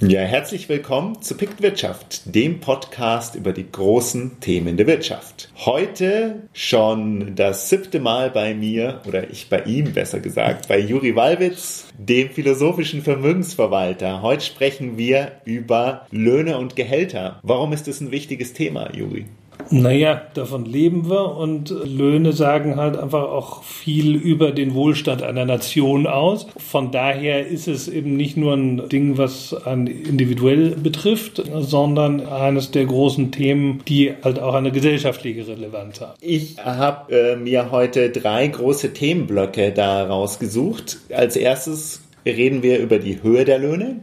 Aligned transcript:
Ja, 0.00 0.20
herzlich 0.20 0.68
willkommen 0.68 1.22
zu 1.22 1.36
Pickt 1.36 1.60
Wirtschaft, 1.60 2.32
dem 2.32 2.60
Podcast 2.60 3.34
über 3.34 3.52
die 3.52 3.68
großen 3.68 4.38
Themen 4.38 4.76
der 4.76 4.86
Wirtschaft. 4.86 5.50
Heute 5.56 6.44
schon 6.52 7.34
das 7.34 7.68
siebte 7.68 7.98
Mal 7.98 8.30
bei 8.30 8.54
mir, 8.54 9.02
oder 9.08 9.28
ich 9.28 9.48
bei 9.48 9.62
ihm 9.64 9.92
besser 9.94 10.20
gesagt, 10.20 10.68
bei 10.68 10.78
Juri 10.78 11.16
Walwitz, 11.16 11.88
dem 11.98 12.30
philosophischen 12.30 13.02
Vermögensverwalter. 13.02 14.22
Heute 14.22 14.44
sprechen 14.44 14.98
wir 14.98 15.32
über 15.44 16.06
Löhne 16.12 16.58
und 16.58 16.76
Gehälter. 16.76 17.40
Warum 17.42 17.72
ist 17.72 17.88
das 17.88 18.00
ein 18.00 18.12
wichtiges 18.12 18.52
Thema, 18.52 18.94
Juri? 18.94 19.26
Naja, 19.70 20.22
davon 20.34 20.64
leben 20.64 21.10
wir 21.10 21.36
und 21.36 21.70
Löhne 21.70 22.32
sagen 22.32 22.76
halt 22.76 22.96
einfach 22.96 23.24
auch 23.24 23.62
viel 23.62 24.14
über 24.14 24.52
den 24.52 24.74
Wohlstand 24.74 25.22
einer 25.22 25.44
Nation 25.44 26.06
aus. 26.06 26.46
Von 26.56 26.90
daher 26.90 27.46
ist 27.46 27.68
es 27.68 27.86
eben 27.86 28.16
nicht 28.16 28.36
nur 28.36 28.54
ein 28.54 28.88
Ding, 28.88 29.18
was 29.18 29.52
an 29.52 29.86
individuell 29.86 30.70
betrifft, 30.70 31.42
sondern 31.58 32.26
eines 32.26 32.70
der 32.70 32.86
großen 32.86 33.30
Themen, 33.30 33.82
die 33.86 34.14
halt 34.22 34.38
auch 34.38 34.54
eine 34.54 34.72
gesellschaftliche 34.72 35.46
Relevanz 35.46 36.00
haben. 36.00 36.14
Ich 36.20 36.56
habe 36.58 37.12
äh, 37.12 37.36
mir 37.36 37.70
heute 37.70 38.10
drei 38.10 38.46
große 38.46 38.94
Themenblöcke 38.94 39.72
da 39.72 40.04
rausgesucht. 40.06 40.98
Als 41.14 41.36
erstes 41.36 42.02
reden 42.24 42.62
wir 42.62 42.78
über 42.78 42.98
die 42.98 43.22
Höhe 43.22 43.44
der 43.44 43.58
Löhne, 43.58 44.00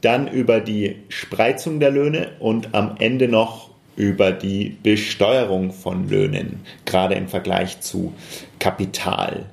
dann 0.00 0.28
über 0.28 0.60
die 0.60 0.96
Spreizung 1.08 1.80
der 1.80 1.90
Löhne 1.90 2.32
und 2.40 2.74
am 2.74 2.96
Ende 2.98 3.28
noch 3.28 3.65
über 3.96 4.30
die 4.32 4.76
Besteuerung 4.82 5.72
von 5.72 6.08
Löhnen, 6.08 6.60
gerade 6.84 7.14
im 7.14 7.28
Vergleich 7.28 7.80
zu 7.80 8.12
Kapital. 8.58 9.46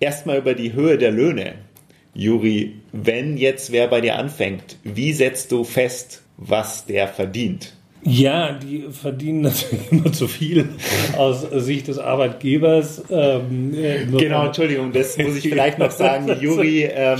Erstmal 0.00 0.38
über 0.38 0.54
die 0.54 0.74
Höhe 0.74 0.98
der 0.98 1.10
Löhne. 1.10 1.54
Juri, 2.14 2.74
wenn 2.92 3.36
jetzt 3.36 3.72
wer 3.72 3.88
bei 3.88 4.00
dir 4.00 4.16
anfängt, 4.16 4.76
wie 4.84 5.12
setzt 5.12 5.50
du 5.52 5.64
fest, 5.64 6.22
was 6.36 6.86
der 6.86 7.08
verdient? 7.08 7.74
Ja, 8.02 8.52
die 8.52 8.86
verdienen 8.90 9.42
natürlich 9.42 9.80
immer 9.90 10.12
zu 10.12 10.28
viel 10.28 10.68
aus 11.16 11.42
Sicht 11.50 11.88
des 11.88 11.98
Arbeitgebers. 11.98 13.04
Ähm, 13.10 13.72
genau, 14.16 14.46
Entschuldigung, 14.46 14.92
das 14.92 15.18
muss 15.18 15.36
ich 15.36 15.42
vielleicht 15.48 15.78
noch 15.78 15.90
sagen. 15.90 16.30
Juri 16.40 16.84
ähm, 16.84 17.18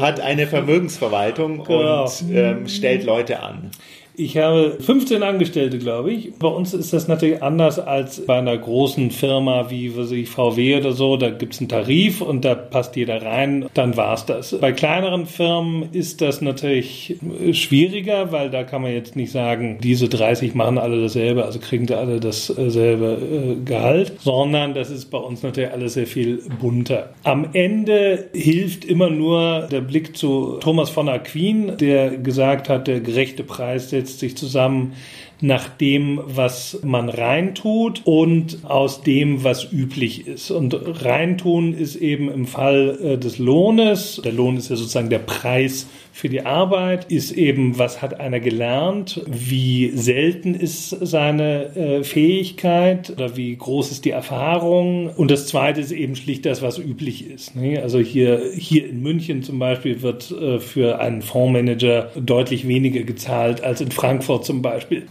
hat 0.00 0.20
eine 0.20 0.46
Vermögensverwaltung 0.46 1.64
genau. 1.64 2.04
und 2.04 2.10
ähm, 2.32 2.68
stellt 2.68 3.04
Leute 3.04 3.40
an. 3.40 3.70
Ich 4.14 4.36
habe 4.36 4.76
15 4.78 5.22
Angestellte, 5.22 5.78
glaube 5.78 6.12
ich. 6.12 6.34
Bei 6.38 6.48
uns 6.48 6.74
ist 6.74 6.92
das 6.92 7.08
natürlich 7.08 7.42
anders 7.42 7.78
als 7.78 8.24
bei 8.26 8.38
einer 8.38 8.56
großen 8.56 9.10
Firma 9.10 9.70
wie 9.70 9.96
was 9.96 10.10
ich, 10.10 10.28
VW 10.28 10.76
oder 10.76 10.92
so. 10.92 11.16
Da 11.16 11.30
gibt 11.30 11.54
es 11.54 11.60
einen 11.60 11.68
Tarif 11.68 12.20
und 12.20 12.44
da 12.44 12.54
passt 12.54 12.94
jeder 12.96 13.22
rein. 13.22 13.66
Dann 13.74 13.96
war 13.96 14.14
es 14.14 14.26
das. 14.26 14.58
Bei 14.60 14.72
kleineren 14.72 15.26
Firmen 15.26 15.88
ist 15.92 16.20
das 16.20 16.42
natürlich 16.42 17.16
schwieriger, 17.52 18.32
weil 18.32 18.50
da 18.50 18.64
kann 18.64 18.82
man 18.82 18.92
jetzt 18.92 19.16
nicht 19.16 19.32
sagen, 19.32 19.78
diese 19.82 20.08
30 20.08 20.54
machen 20.54 20.78
alle 20.78 21.00
dasselbe, 21.00 21.44
also 21.44 21.58
kriegen 21.58 21.86
sie 21.86 21.96
alle 21.96 22.20
dasselbe 22.20 23.18
äh, 23.18 23.64
Gehalt, 23.64 24.12
sondern 24.20 24.74
das 24.74 24.90
ist 24.90 25.06
bei 25.06 25.18
uns 25.18 25.42
natürlich 25.42 25.70
alles 25.70 25.94
sehr 25.94 26.06
viel 26.06 26.42
bunter. 26.60 27.10
Am 27.22 27.48
Ende 27.54 28.28
hilft 28.34 28.84
immer 28.84 29.08
nur 29.08 29.68
der 29.70 29.80
Blick 29.80 30.16
zu 30.16 30.58
Thomas 30.60 30.90
von 30.90 31.08
Aquin, 31.08 31.76
der 31.78 32.18
gesagt 32.18 32.68
hat, 32.68 32.86
der 32.86 33.00
gerechte 33.00 33.44
Preis, 33.44 33.88
der 33.88 34.01
setzt 34.06 34.20
sich 34.20 34.36
zusammen 34.36 34.94
nach 35.42 35.68
dem, 35.68 36.20
was 36.24 36.78
man 36.82 37.08
reintut 37.08 38.02
und 38.04 38.58
aus 38.62 39.02
dem, 39.02 39.42
was 39.42 39.72
üblich 39.72 40.26
ist. 40.26 40.50
Und 40.50 40.76
reintun 41.04 41.74
ist 41.74 41.96
eben 41.96 42.30
im 42.30 42.46
Fall 42.46 42.98
äh, 43.02 43.18
des 43.18 43.38
Lohnes, 43.38 44.20
der 44.24 44.32
Lohn 44.32 44.56
ist 44.56 44.70
ja 44.70 44.76
sozusagen 44.76 45.10
der 45.10 45.18
Preis 45.18 45.88
für 46.14 46.28
die 46.28 46.44
Arbeit, 46.44 47.06
ist 47.10 47.32
eben, 47.32 47.78
was 47.78 48.02
hat 48.02 48.20
einer 48.20 48.38
gelernt, 48.38 49.22
wie 49.26 49.90
selten 49.94 50.54
ist 50.54 50.90
seine 50.90 51.74
äh, 51.74 52.04
Fähigkeit 52.04 53.10
oder 53.10 53.34
wie 53.36 53.56
groß 53.56 53.90
ist 53.90 54.04
die 54.04 54.10
Erfahrung. 54.10 55.08
Und 55.08 55.30
das 55.30 55.46
Zweite 55.46 55.80
ist 55.80 55.90
eben 55.90 56.14
schlicht 56.14 56.44
das, 56.44 56.60
was 56.60 56.78
üblich 56.78 57.28
ist. 57.28 57.56
Ne? 57.56 57.80
Also 57.82 57.98
hier, 57.98 58.42
hier 58.54 58.88
in 58.88 59.02
München 59.02 59.42
zum 59.42 59.58
Beispiel 59.58 60.02
wird 60.02 60.30
äh, 60.30 60.60
für 60.60 61.00
einen 61.00 61.22
Fondsmanager 61.22 62.10
deutlich 62.14 62.68
weniger 62.68 63.02
gezahlt 63.02 63.64
als 63.64 63.80
in 63.80 63.90
Frankfurt 63.90 64.44
zum 64.44 64.60
Beispiel. 64.60 65.04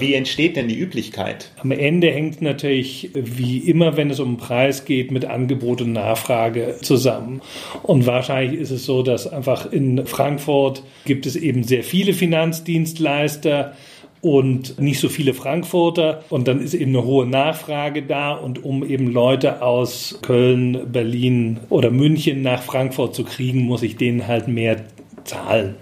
Wie 0.00 0.14
entsteht 0.14 0.56
denn 0.56 0.68
die 0.68 0.78
Üblichkeit? 0.78 1.50
Am 1.58 1.70
Ende 1.70 2.10
hängt 2.10 2.42
natürlich, 2.42 3.10
wie 3.14 3.58
immer, 3.58 3.96
wenn 3.96 4.10
es 4.10 4.20
um 4.20 4.36
Preis 4.36 4.84
geht, 4.84 5.10
mit 5.10 5.24
Angebot 5.24 5.80
und 5.82 5.92
Nachfrage 5.92 6.76
zusammen. 6.82 7.40
Und 7.82 8.06
wahrscheinlich 8.06 8.60
ist 8.60 8.70
es 8.70 8.84
so, 8.84 9.02
dass 9.02 9.26
einfach 9.26 9.70
in 9.72 10.06
Frankfurt 10.06 10.82
gibt 11.04 11.26
es 11.26 11.36
eben 11.36 11.64
sehr 11.64 11.82
viele 11.82 12.12
Finanzdienstleister 12.12 13.74
und 14.20 14.80
nicht 14.80 15.00
so 15.00 15.08
viele 15.08 15.34
Frankfurter 15.34 16.24
und 16.28 16.48
dann 16.48 16.60
ist 16.60 16.74
eben 16.74 16.96
eine 16.96 17.04
hohe 17.04 17.26
Nachfrage 17.26 18.02
da 18.02 18.32
und 18.32 18.64
um 18.64 18.84
eben 18.84 19.12
Leute 19.12 19.62
aus 19.62 20.18
Köln, 20.22 20.90
Berlin 20.90 21.60
oder 21.68 21.90
München 21.90 22.42
nach 22.42 22.62
Frankfurt 22.62 23.14
zu 23.14 23.24
kriegen, 23.24 23.60
muss 23.60 23.82
ich 23.82 23.96
denen 23.96 24.26
halt 24.26 24.48
mehr 24.48 24.84
zahlen. 25.28 25.76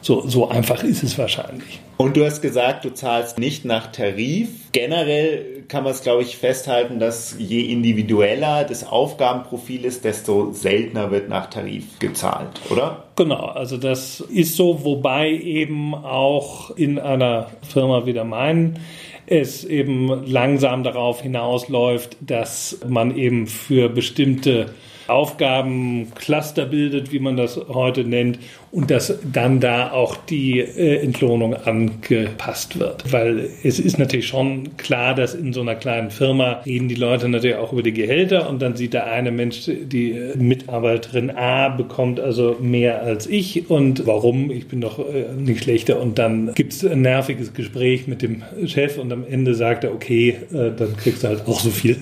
So, 0.00 0.26
so 0.26 0.48
einfach 0.48 0.82
ist 0.82 1.02
es 1.02 1.18
wahrscheinlich. 1.18 1.80
Und 1.96 2.16
du 2.16 2.24
hast 2.24 2.40
gesagt, 2.40 2.84
du 2.84 2.92
zahlst 2.92 3.38
nicht 3.38 3.64
nach 3.64 3.92
Tarif. 3.92 4.48
Generell 4.72 5.64
kann 5.68 5.84
man 5.84 5.92
es, 5.92 6.02
glaube 6.02 6.22
ich, 6.22 6.36
festhalten, 6.36 6.98
dass 6.98 7.36
je 7.38 7.60
individueller 7.60 8.64
das 8.64 8.86
Aufgabenprofil 8.86 9.84
ist, 9.84 10.04
desto 10.04 10.52
seltener 10.52 11.10
wird 11.10 11.28
nach 11.28 11.50
Tarif 11.50 11.98
gezahlt, 11.98 12.60
oder? 12.70 13.04
Genau, 13.16 13.44
also 13.46 13.76
das 13.76 14.20
ist 14.20 14.56
so, 14.56 14.84
wobei 14.84 15.30
eben 15.30 15.94
auch 15.94 16.70
in 16.70 16.98
einer 16.98 17.50
Firma 17.68 18.06
wie 18.06 18.12
der 18.12 18.24
meinen 18.24 18.80
es 19.26 19.64
eben 19.64 20.26
langsam 20.26 20.82
darauf 20.82 21.22
hinausläuft, 21.22 22.16
dass 22.20 22.78
man 22.86 23.16
eben 23.16 23.46
für 23.46 23.88
bestimmte 23.88 24.74
Aufgabencluster 25.06 26.66
bildet, 26.66 27.12
wie 27.12 27.18
man 27.18 27.36
das 27.36 27.60
heute 27.68 28.04
nennt, 28.04 28.38
und 28.70 28.90
dass 28.90 29.18
dann 29.30 29.60
da 29.60 29.92
auch 29.92 30.16
die 30.16 30.60
äh, 30.60 30.96
Entlohnung 31.02 31.54
angepasst 31.54 32.78
wird. 32.78 33.12
Weil 33.12 33.50
es 33.62 33.78
ist 33.78 33.98
natürlich 33.98 34.26
schon 34.26 34.76
klar, 34.78 35.14
dass 35.14 35.34
in 35.34 35.52
so 35.52 35.60
einer 35.60 35.74
kleinen 35.74 36.10
Firma 36.10 36.62
reden 36.64 36.88
die 36.88 36.94
Leute 36.94 37.28
natürlich 37.28 37.56
auch 37.56 37.72
über 37.72 37.82
die 37.82 37.92
Gehälter 37.92 38.48
und 38.48 38.62
dann 38.62 38.74
sieht 38.74 38.94
der 38.94 39.06
eine 39.06 39.30
Mensch, 39.30 39.66
die 39.66 40.18
Mitarbeiterin 40.36 41.30
A 41.30 41.68
bekommt 41.68 42.18
also 42.18 42.56
mehr 42.60 43.02
als 43.02 43.26
ich 43.26 43.68
und 43.68 44.06
warum? 44.06 44.50
Ich 44.50 44.68
bin 44.68 44.80
doch 44.80 44.98
äh, 44.98 45.34
nicht 45.36 45.64
schlechter 45.64 46.00
und 46.00 46.18
dann 46.18 46.54
gibt 46.54 46.72
es 46.72 46.84
ein 46.84 47.02
nerviges 47.02 47.52
Gespräch 47.52 48.06
mit 48.06 48.22
dem 48.22 48.42
Chef 48.66 48.98
und 48.98 49.12
am 49.12 49.24
Ende 49.26 49.54
sagt 49.54 49.84
er, 49.84 49.92
okay, 49.92 50.36
äh, 50.52 50.70
dann 50.76 50.96
kriegst 50.96 51.24
du 51.24 51.28
halt 51.28 51.46
auch 51.46 51.60
so 51.60 51.70
viel. 51.70 51.96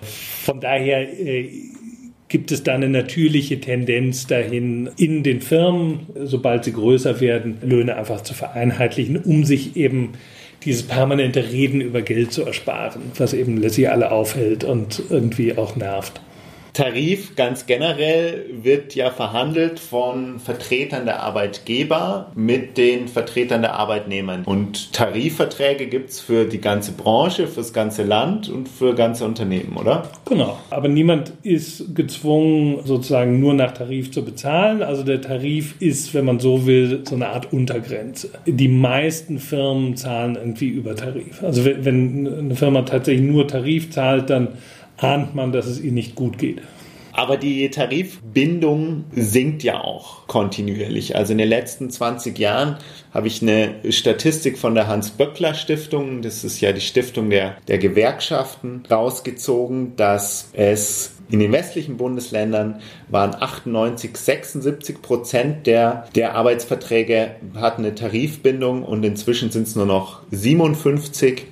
Von 0.00 0.60
daher 0.60 1.02
äh, 1.02 1.50
gibt 2.28 2.52
es 2.52 2.62
da 2.62 2.74
eine 2.74 2.88
natürliche 2.88 3.60
Tendenz 3.60 4.26
dahin, 4.26 4.90
in 4.96 5.22
den 5.22 5.40
Firmen, 5.40 6.06
sobald 6.14 6.64
sie 6.64 6.72
größer 6.72 7.20
werden, 7.20 7.58
Löhne 7.62 7.96
einfach 7.96 8.22
zu 8.22 8.34
vereinheitlichen, 8.34 9.16
um 9.16 9.44
sich 9.44 9.76
eben 9.76 10.12
dieses 10.64 10.82
permanente 10.82 11.50
Reden 11.50 11.80
über 11.80 12.02
Geld 12.02 12.32
zu 12.32 12.44
ersparen, 12.44 13.02
was 13.16 13.32
eben 13.32 13.56
letztlich 13.56 13.90
alle 13.90 14.10
aufhält 14.10 14.64
und 14.64 15.02
irgendwie 15.08 15.56
auch 15.56 15.76
nervt. 15.76 16.20
Tarif 16.78 17.34
ganz 17.34 17.66
generell 17.66 18.44
wird 18.62 18.94
ja 18.94 19.10
verhandelt 19.10 19.80
von 19.80 20.38
Vertretern 20.38 21.06
der 21.06 21.24
Arbeitgeber 21.24 22.30
mit 22.36 22.78
den 22.78 23.08
Vertretern 23.08 23.62
der 23.62 23.74
Arbeitnehmer. 23.74 24.42
Und 24.44 24.92
Tarifverträge 24.92 25.88
gibt 25.88 26.10
es 26.10 26.20
für 26.20 26.44
die 26.44 26.60
ganze 26.60 26.92
Branche, 26.92 27.48
fürs 27.48 27.72
ganze 27.72 28.04
Land 28.04 28.48
und 28.48 28.68
für 28.68 28.94
ganze 28.94 29.24
Unternehmen, 29.24 29.76
oder? 29.76 30.04
Genau. 30.28 30.56
Aber 30.70 30.86
niemand 30.86 31.32
ist 31.42 31.96
gezwungen, 31.96 32.78
sozusagen 32.84 33.40
nur 33.40 33.54
nach 33.54 33.72
Tarif 33.72 34.12
zu 34.12 34.24
bezahlen. 34.24 34.80
Also 34.80 35.02
der 35.02 35.20
Tarif 35.20 35.74
ist, 35.80 36.14
wenn 36.14 36.26
man 36.26 36.38
so 36.38 36.64
will, 36.64 37.02
so 37.08 37.16
eine 37.16 37.30
Art 37.30 37.52
Untergrenze. 37.52 38.30
Die 38.46 38.68
meisten 38.68 39.40
Firmen 39.40 39.96
zahlen 39.96 40.36
irgendwie 40.36 40.68
über 40.68 40.94
Tarif. 40.94 41.42
Also 41.42 41.64
wenn 41.64 42.28
eine 42.28 42.54
Firma 42.54 42.82
tatsächlich 42.82 43.28
nur 43.28 43.48
Tarif 43.48 43.90
zahlt, 43.90 44.30
dann 44.30 44.50
ahnt 44.98 45.34
man, 45.34 45.52
dass 45.52 45.66
es 45.66 45.80
ihnen 45.80 45.94
nicht 45.94 46.14
gut 46.14 46.38
geht. 46.38 46.60
Aber 47.18 47.36
die 47.36 47.68
Tarifbindung 47.70 49.06
sinkt 49.12 49.64
ja 49.64 49.80
auch 49.80 50.28
kontinuierlich. 50.28 51.16
Also 51.16 51.32
in 51.32 51.38
den 51.38 51.48
letzten 51.48 51.90
20 51.90 52.38
Jahren 52.38 52.76
habe 53.12 53.26
ich 53.26 53.42
eine 53.42 53.74
Statistik 53.90 54.56
von 54.56 54.76
der 54.76 54.86
Hans-Böckler 54.86 55.54
Stiftung, 55.54 56.22
das 56.22 56.44
ist 56.44 56.60
ja 56.60 56.72
die 56.72 56.80
Stiftung 56.80 57.28
der, 57.28 57.56
der 57.66 57.78
Gewerkschaften, 57.78 58.84
rausgezogen, 58.88 59.96
dass 59.96 60.50
es 60.52 61.16
in 61.28 61.40
den 61.40 61.50
westlichen 61.50 61.96
Bundesländern 61.96 62.80
waren 63.08 63.34
98, 63.34 64.16
76 64.16 65.02
Prozent 65.02 65.66
der, 65.66 66.06
der 66.14 66.36
Arbeitsverträge 66.36 67.32
hatten 67.56 67.84
eine 67.84 67.94
Tarifbindung 67.96 68.84
und 68.84 69.04
inzwischen 69.04 69.50
sind 69.50 69.66
es 69.66 69.74
nur 69.74 69.86
noch 69.86 70.22
57. 70.30 71.46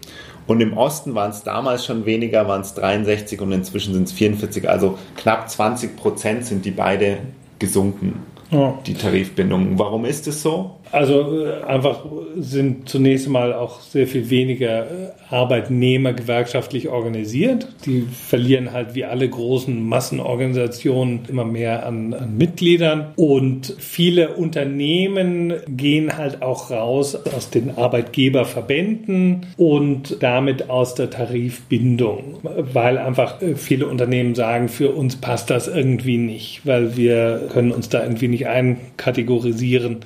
Und 0.46 0.60
im 0.60 0.76
Osten 0.76 1.14
waren 1.14 1.30
es 1.30 1.42
damals 1.42 1.84
schon 1.84 2.06
weniger, 2.06 2.46
waren 2.46 2.60
es 2.60 2.74
63 2.74 3.40
und 3.40 3.52
inzwischen 3.52 3.94
sind 3.94 4.04
es 4.04 4.12
44. 4.12 4.68
Also 4.68 4.98
knapp 5.16 5.50
20 5.50 5.96
Prozent 5.96 6.44
sind 6.44 6.64
die 6.64 6.70
beide 6.70 7.18
gesunken, 7.58 8.22
ja. 8.50 8.78
die 8.86 8.94
Tarifbindung. 8.94 9.78
Warum 9.78 10.04
ist 10.04 10.26
es 10.28 10.42
so? 10.42 10.76
Also 10.92 11.44
äh, 11.44 11.62
einfach 11.64 12.04
sind 12.38 12.88
zunächst 12.88 13.28
mal 13.28 13.52
auch 13.52 13.80
sehr 13.80 14.06
viel 14.06 14.30
weniger 14.30 14.84
äh, 14.84 15.10
Arbeitnehmer 15.30 16.12
gewerkschaftlich 16.12 16.88
organisiert. 16.88 17.68
Die 17.84 18.02
verlieren 18.02 18.72
halt 18.72 18.94
wie 18.94 19.04
alle 19.04 19.28
großen 19.28 19.82
Massenorganisationen 19.82 21.20
immer 21.28 21.44
mehr 21.44 21.86
an, 21.86 22.14
an 22.14 22.36
Mitgliedern. 22.36 23.12
Und 23.16 23.74
viele 23.78 24.34
Unternehmen 24.34 25.54
gehen 25.68 26.16
halt 26.16 26.42
auch 26.42 26.70
raus 26.70 27.16
aus 27.16 27.50
den 27.50 27.76
Arbeitgeberverbänden 27.76 29.46
und 29.56 30.22
damit 30.22 30.70
aus 30.70 30.94
der 30.94 31.10
Tarifbindung, 31.10 32.38
weil 32.72 32.98
einfach 32.98 33.42
äh, 33.42 33.56
viele 33.56 33.86
Unternehmen 33.86 34.34
sagen, 34.34 34.68
für 34.68 34.92
uns 34.92 35.16
passt 35.16 35.50
das 35.50 35.68
irgendwie 35.68 36.18
nicht, 36.18 36.60
weil 36.64 36.96
wir 36.96 37.48
können 37.52 37.72
uns 37.72 37.88
da 37.88 38.02
irgendwie 38.02 38.28
nicht 38.28 38.46
einkategorisieren. 38.46 40.04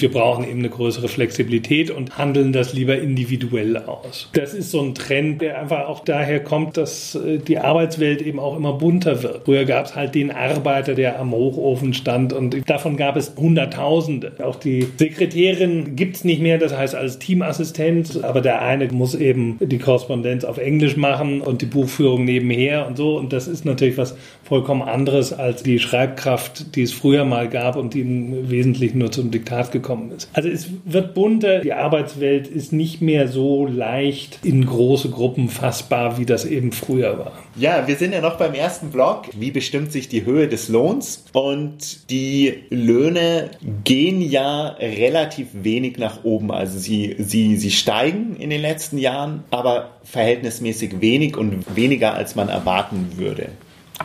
Wir 0.00 0.10
brauchen 0.10 0.44
eben 0.44 0.60
eine 0.60 0.70
größere 0.70 1.08
Flexibilität 1.08 1.90
und 1.90 2.16
handeln 2.18 2.52
das 2.52 2.72
lieber 2.72 2.98
individuell 2.98 3.76
aus. 3.76 4.28
Das 4.32 4.54
ist 4.54 4.70
so 4.70 4.80
ein 4.80 4.94
Trend, 4.94 5.42
der 5.42 5.60
einfach 5.60 5.88
auch 5.88 6.04
daher 6.04 6.40
kommt, 6.40 6.76
dass 6.76 7.14
äh, 7.14 7.38
die 7.38 7.58
Arbeitswelt 7.58 8.22
eben 8.22 8.38
auch 8.38 8.56
immer 8.56 8.72
bunter 8.74 9.22
wird. 9.22 9.42
Früher 9.44 9.64
gab 9.64 9.86
es 9.86 9.96
halt 9.96 10.14
den 10.14 10.30
Arbeiter, 10.30 10.94
der 10.94 11.18
am 11.20 11.32
Hochofen 11.32 11.94
stand 11.94 12.32
und 12.32 12.68
davon 12.68 12.96
gab 12.96 13.16
es 13.16 13.34
Hunderttausende. 13.36 14.32
Auch 14.42 14.56
die 14.56 14.86
Sekretärin 14.96 15.96
gibt 15.96 16.16
es 16.16 16.24
nicht 16.24 16.40
mehr, 16.40 16.58
das 16.58 16.76
heißt 16.76 16.94
als 16.94 17.18
Teamassistent, 17.18 18.24
aber 18.24 18.40
der 18.40 18.62
eine 18.62 18.88
muss 18.88 19.14
eben 19.14 19.58
die 19.60 19.78
Korrespondenz 19.78 20.44
auf 20.44 20.58
Englisch 20.58 20.96
machen 20.96 21.40
und 21.40 21.62
die 21.62 21.66
Buchführung 21.66 22.24
nebenher 22.24 22.86
und 22.86 22.96
so. 22.96 23.18
Und 23.18 23.32
das 23.32 23.48
ist 23.48 23.64
natürlich 23.64 23.98
was 23.98 24.16
vollkommen 24.42 24.82
anderes 24.82 25.32
als 25.32 25.62
die 25.62 25.78
Schreibkraft, 25.78 26.74
die 26.74 26.82
es 26.82 26.92
früher 26.92 27.24
mal 27.24 27.48
gab 27.48 27.76
und 27.76 27.94
die 27.94 28.00
im 28.00 28.50
Wesentlichen 28.50 28.98
nur 28.98 29.12
zum 29.12 29.30
Diktat 29.30 29.72
gekommen 29.72 29.89
ist. 30.12 30.30
Also 30.32 30.48
es 30.48 30.68
wird 30.84 31.14
bunter, 31.14 31.60
die 31.60 31.72
Arbeitswelt 31.72 32.48
ist 32.48 32.72
nicht 32.72 33.00
mehr 33.00 33.28
so 33.28 33.66
leicht 33.66 34.38
in 34.44 34.66
große 34.66 35.10
Gruppen 35.10 35.48
fassbar, 35.48 36.18
wie 36.18 36.26
das 36.26 36.44
eben 36.44 36.72
früher 36.72 37.18
war. 37.18 37.32
Ja, 37.56 37.86
wir 37.86 37.96
sind 37.96 38.12
ja 38.12 38.20
noch 38.20 38.38
beim 38.38 38.54
ersten 38.54 38.90
Block. 38.90 39.26
Wie 39.34 39.50
bestimmt 39.50 39.92
sich 39.92 40.08
die 40.08 40.24
Höhe 40.24 40.48
des 40.48 40.68
Lohns? 40.68 41.24
Und 41.32 42.10
die 42.10 42.64
Löhne 42.70 43.50
gehen 43.84 44.20
ja 44.22 44.68
relativ 44.78 45.48
wenig 45.52 45.98
nach 45.98 46.24
oben. 46.24 46.50
Also 46.50 46.78
sie, 46.78 47.16
sie, 47.18 47.56
sie 47.56 47.70
steigen 47.70 48.36
in 48.36 48.50
den 48.50 48.60
letzten 48.60 48.98
Jahren, 48.98 49.44
aber 49.50 49.90
verhältnismäßig 50.04 51.00
wenig 51.00 51.36
und 51.36 51.76
weniger, 51.76 52.14
als 52.14 52.34
man 52.34 52.48
erwarten 52.48 53.12
würde. 53.16 53.48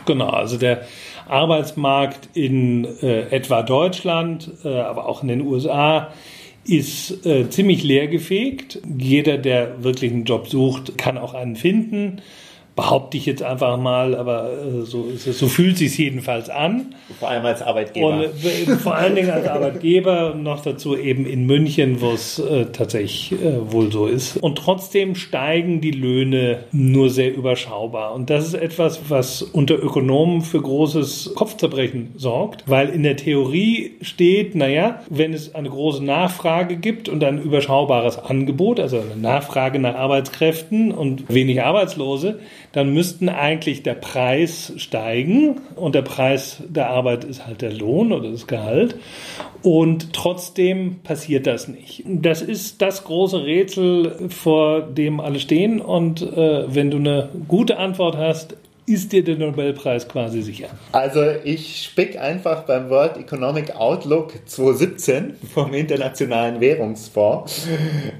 Genau, 0.04 0.28
also 0.28 0.58
der 0.58 0.82
Arbeitsmarkt 1.28 2.28
in 2.34 2.84
äh, 3.02 3.22
etwa 3.30 3.62
Deutschland, 3.62 4.50
äh, 4.64 4.78
aber 4.78 5.06
auch 5.08 5.22
in 5.22 5.28
den 5.28 5.40
USA 5.42 6.12
ist 6.64 7.24
äh, 7.26 7.48
ziemlich 7.48 7.84
leergefegt. 7.84 8.80
Jeder, 8.98 9.38
der 9.38 9.82
wirklich 9.84 10.12
einen 10.12 10.24
Job 10.24 10.48
sucht, 10.48 10.98
kann 10.98 11.18
auch 11.18 11.34
einen 11.34 11.56
finden 11.56 12.20
behaupte 12.76 13.16
ich 13.16 13.24
jetzt 13.24 13.42
einfach 13.42 13.78
mal, 13.78 14.14
aber 14.14 14.50
äh, 14.52 14.82
so, 14.82 15.06
so 15.16 15.48
fühlt 15.48 15.78
sich 15.78 15.96
jedenfalls 15.96 16.50
an. 16.50 16.94
Vor 17.18 17.30
allem 17.30 17.46
als 17.46 17.62
Arbeitgeber. 17.62 18.08
Und 18.08 18.22
äh, 18.22 18.76
vor 18.76 18.94
allen 18.94 19.14
Dingen 19.14 19.30
als 19.30 19.48
Arbeitgeber 19.48 20.34
und 20.34 20.42
noch 20.42 20.62
dazu 20.62 20.94
eben 20.94 21.24
in 21.24 21.46
München, 21.46 22.02
wo 22.02 22.12
es 22.12 22.38
äh, 22.38 22.66
tatsächlich 22.66 23.32
äh, 23.32 23.72
wohl 23.72 23.90
so 23.90 24.06
ist. 24.06 24.36
Und 24.36 24.58
trotzdem 24.58 25.14
steigen 25.14 25.80
die 25.80 25.90
Löhne 25.90 26.64
nur 26.70 27.08
sehr 27.08 27.34
überschaubar. 27.34 28.12
Und 28.12 28.28
das 28.28 28.46
ist 28.46 28.54
etwas, 28.54 29.00
was 29.08 29.40
unter 29.40 29.82
Ökonomen 29.82 30.42
für 30.42 30.60
großes 30.60 31.32
Kopfzerbrechen 31.34 32.12
sorgt, 32.16 32.64
weil 32.66 32.90
in 32.90 33.02
der 33.02 33.16
Theorie 33.16 33.92
steht, 34.02 34.54
naja, 34.54 35.00
wenn 35.08 35.32
es 35.32 35.54
eine 35.54 35.70
große 35.70 36.04
Nachfrage 36.04 36.76
gibt 36.76 37.08
und 37.08 37.24
ein 37.24 37.40
überschaubares 37.40 38.18
Angebot, 38.18 38.80
also 38.80 39.00
eine 39.00 39.16
Nachfrage 39.18 39.78
nach 39.78 39.94
Arbeitskräften 39.94 40.92
und 40.92 41.32
wenig 41.32 41.62
Arbeitslose, 41.62 42.38
dann 42.76 42.92
müssten 42.92 43.30
eigentlich 43.30 43.84
der 43.84 43.94
Preis 43.94 44.74
steigen 44.76 45.62
und 45.76 45.94
der 45.94 46.02
Preis 46.02 46.62
der 46.68 46.90
Arbeit 46.90 47.24
ist 47.24 47.46
halt 47.46 47.62
der 47.62 47.72
Lohn 47.72 48.12
oder 48.12 48.30
das 48.30 48.46
Gehalt. 48.46 48.96
Und 49.62 50.12
trotzdem 50.12 50.96
passiert 51.02 51.46
das 51.46 51.68
nicht. 51.68 52.02
Das 52.04 52.42
ist 52.42 52.82
das 52.82 53.04
große 53.04 53.42
Rätsel, 53.44 54.28
vor 54.28 54.82
dem 54.82 55.20
alle 55.20 55.40
stehen. 55.40 55.80
Und 55.80 56.20
äh, 56.20 56.64
wenn 56.74 56.90
du 56.90 56.98
eine 56.98 57.30
gute 57.48 57.78
Antwort 57.78 58.18
hast, 58.18 58.58
ist 58.84 59.10
dir 59.10 59.24
der 59.24 59.36
Nobelpreis 59.36 60.06
quasi 60.06 60.42
sicher? 60.42 60.68
Also 60.92 61.22
ich 61.44 61.82
spick 61.82 62.18
einfach 62.20 62.64
beim 62.64 62.90
World 62.90 63.16
Economic 63.16 63.74
Outlook 63.74 64.34
2017 64.44 65.34
vom 65.54 65.72
Internationalen 65.72 66.60
Währungsfonds 66.60 67.68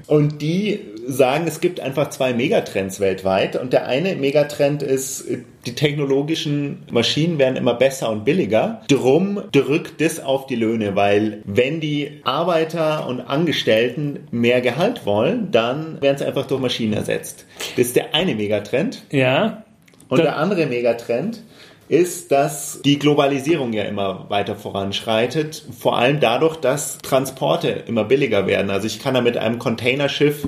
und 0.07 0.41
die 0.41 0.79
sagen, 1.07 1.45
es 1.47 1.61
gibt 1.61 1.79
einfach 1.79 2.09
zwei 2.09 2.33
Megatrends 2.33 2.99
weltweit 2.99 3.55
und 3.55 3.73
der 3.73 3.87
eine 3.87 4.15
Megatrend 4.15 4.83
ist, 4.83 5.25
die 5.65 5.73
technologischen 5.73 6.83
Maschinen 6.91 7.39
werden 7.39 7.55
immer 7.55 7.73
besser 7.73 8.09
und 8.11 8.25
billiger. 8.25 8.81
Drum 8.89 9.41
drückt 9.51 10.01
das 10.01 10.19
auf 10.19 10.47
die 10.47 10.55
Löhne, 10.55 10.95
weil 10.95 11.41
wenn 11.45 11.79
die 11.79 12.21
Arbeiter 12.23 13.07
und 13.07 13.21
Angestellten 13.21 14.27
mehr 14.31 14.61
Gehalt 14.61 15.05
wollen, 15.05 15.51
dann 15.51 16.01
werden 16.01 16.17
sie 16.17 16.25
einfach 16.25 16.45
durch 16.45 16.61
Maschinen 16.61 16.93
ersetzt. 16.93 17.45
Das 17.75 17.87
ist 17.87 17.95
der 17.95 18.13
eine 18.13 18.35
Megatrend. 18.35 19.03
Ja. 19.11 19.63
Und 20.09 20.19
der 20.19 20.37
andere 20.37 20.67
Megatrend 20.67 21.43
ist, 21.89 22.31
dass 22.31 22.81
die 22.83 22.99
Globalisierung 22.99 23.71
ja 23.73 23.83
immer 23.83 24.25
weiter 24.29 24.55
voranschreitet. 24.55 25.63
Vor 25.77 25.97
allem 25.97 26.19
dadurch, 26.19 26.57
dass 26.57 26.97
Transporte 26.97 27.69
immer 27.87 28.03
billiger 28.03 28.45
werden. 28.45 28.69
Also 28.69 28.87
ich 28.87 28.99
kann 28.99 29.13
da 29.13 29.21
mit 29.21 29.37
einem 29.37 29.57
Containerschiff 29.57 30.47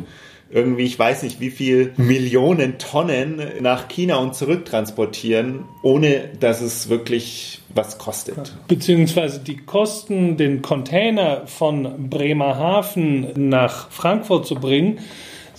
irgendwie, 0.52 0.84
ich 0.84 0.98
weiß 0.98 1.24
nicht, 1.24 1.40
wie 1.40 1.52
viel 1.52 1.94
Millionen 1.98 2.78
Tonnen 2.78 3.42
nach 3.62 3.88
China 3.88 4.18
und 4.18 4.36
zurück 4.36 4.66
transportieren, 4.66 5.66
ohne 5.84 6.30
dass 6.40 6.62
es 6.62 6.90
wirklich 6.90 7.62
was 7.74 7.98
kostet. 7.98 8.56
Beziehungsweise 8.68 9.40
die 9.40 9.58
Kosten, 9.58 10.38
den 10.38 10.62
Container 10.62 11.46
von 11.46 12.10
Bremerhaven 12.10 13.50
nach 13.50 13.92
Frankfurt 13.92 14.48
zu 14.48 14.56
bringen, 14.56 15.00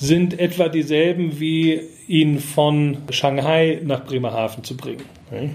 sind 0.00 0.40
etwa 0.40 0.68
dieselben 0.68 1.38
wie 1.38 1.82
ihn 2.08 2.40
von 2.40 2.96
Shanghai 3.10 3.80
nach 3.84 4.04
Bremerhaven 4.04 4.64
zu 4.64 4.76
bringen. 4.76 5.04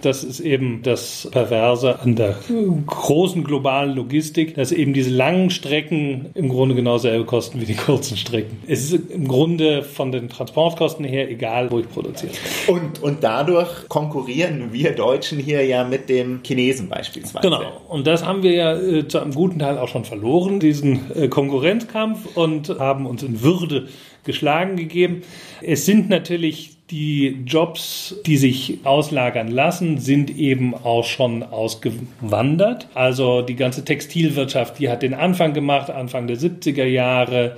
Das 0.01 0.23
ist 0.23 0.39
eben 0.39 0.83
das 0.83 1.27
Perverse 1.31 1.99
an 1.99 2.15
der 2.15 2.37
großen 2.87 3.43
globalen 3.43 3.93
Logistik, 3.93 4.55
dass 4.55 4.71
eben 4.71 4.93
diese 4.93 5.09
langen 5.09 5.49
Strecken 5.49 6.27
im 6.33 6.47
Grunde 6.47 6.75
genau 6.75 6.97
selbe 6.97 7.25
kosten 7.25 7.59
wie 7.59 7.65
die 7.65 7.75
kurzen 7.75 8.15
Strecken. 8.15 8.59
Es 8.67 8.89
ist 8.89 9.11
im 9.11 9.27
Grunde 9.27 9.83
von 9.83 10.13
den 10.13 10.29
Transportkosten 10.29 11.03
her 11.03 11.29
egal, 11.29 11.71
wo 11.71 11.79
ich 11.79 11.89
produziere. 11.89 12.31
Und, 12.67 13.03
und 13.03 13.21
dadurch 13.21 13.89
konkurrieren 13.89 14.71
wir 14.71 14.95
Deutschen 14.95 15.39
hier 15.39 15.65
ja 15.65 15.83
mit 15.83 16.07
dem 16.07 16.39
Chinesen 16.45 16.87
beispielsweise. 16.87 17.45
Genau. 17.45 17.81
Und 17.89 18.07
das 18.07 18.25
haben 18.25 18.43
wir 18.43 18.53
ja 18.53 18.79
äh, 18.79 19.07
zu 19.09 19.19
einem 19.19 19.33
guten 19.33 19.59
Teil 19.59 19.77
auch 19.77 19.89
schon 19.89 20.05
verloren, 20.05 20.61
diesen 20.61 21.11
äh, 21.13 21.27
Konkurrenzkampf 21.27 22.37
und 22.37 22.69
haben 22.79 23.05
uns 23.05 23.23
in 23.23 23.41
Würde 23.41 23.89
geschlagen 24.25 24.75
gegeben. 24.75 25.23
Es 25.61 25.85
sind 25.85 26.09
natürlich 26.09 26.75
die 26.91 27.37
Jobs, 27.45 28.15
die 28.25 28.37
sich 28.37 28.79
auslagern 28.83 29.47
lassen, 29.47 29.97
sind 29.97 30.37
eben 30.37 30.75
auch 30.75 31.03
schon 31.03 31.41
ausgewandert. 31.41 32.87
Also 32.93 33.41
die 33.41 33.55
ganze 33.55 33.83
Textilwirtschaft, 33.83 34.77
die 34.77 34.89
hat 34.89 35.01
den 35.01 35.15
Anfang 35.15 35.53
gemacht, 35.53 35.89
Anfang 35.89 36.27
der 36.27 36.37
70er 36.37 36.85
Jahre. 36.85 37.57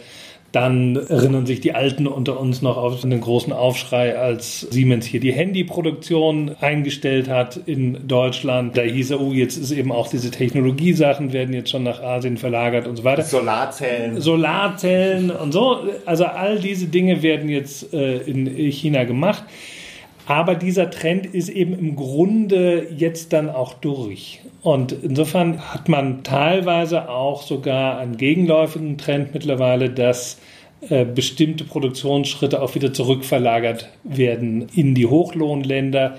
Dann 0.58 0.96
erinnern 0.96 1.46
sich 1.46 1.62
die 1.62 1.76
Alten 1.76 2.08
unter 2.08 2.40
uns 2.40 2.64
noch 2.64 2.78
auf 2.78 3.00
den 3.02 3.22
großen 3.22 3.54
Aufschrei, 3.54 4.18
als 4.18 4.62
Siemens 4.62 5.06
hier 5.06 5.20
die 5.20 5.32
Handyproduktion 5.32 6.56
eingestellt 6.60 7.30
hat 7.30 7.60
in 7.68 8.08
Deutschland. 8.08 8.76
Da 8.76 8.82
hieß 8.82 9.12
er, 9.12 9.22
oh, 9.22 9.34
jetzt 9.34 9.58
ist 9.58 9.70
eben 9.70 9.92
auch 9.92 10.08
diese 10.08 10.32
Technologiesachen 10.32 11.32
werden 11.32 11.54
jetzt 11.54 11.70
schon 11.70 11.84
nach 11.84 12.02
Asien 12.02 12.38
verlagert 12.38 12.88
und 12.88 12.96
so 12.96 13.04
weiter. 13.04 13.22
Solarzellen. 13.22 14.20
Solarzellen 14.20 15.30
und 15.30 15.52
so. 15.52 15.78
Also 16.08 16.26
all 16.26 16.58
diese 16.58 16.88
Dinge 16.88 17.22
werden 17.22 17.50
jetzt 17.50 17.94
äh, 17.94 18.18
in 18.22 18.48
China 18.48 19.04
gemacht. 19.04 19.44
Aber 20.27 20.55
dieser 20.55 20.91
Trend 20.91 21.25
ist 21.25 21.48
eben 21.48 21.74
im 21.74 21.96
Grunde 21.96 22.88
jetzt 22.96 23.31
dann 23.31 23.50
auch 23.50 23.74
durch. 23.74 24.41
Und 24.62 24.91
insofern 24.91 25.74
hat 25.74 25.88
man 25.88 26.24
teilweise 26.24 27.10
auch 27.10 27.41
sogar 27.41 27.98
einen 27.98 28.17
gegenläufigen 28.17 28.98
Trend 28.98 29.34
mittlerweile, 29.34 29.89
dass 29.89 30.38
äh, 30.89 31.05
bestimmte 31.05 31.63
Produktionsschritte 31.63 32.62
auch 32.62 32.75
wieder 32.75 32.91
zurückverlagert 32.91 33.89
werden 34.03 34.67
in 34.75 34.93
die 34.96 35.05
Hochlohnländer 35.05 36.17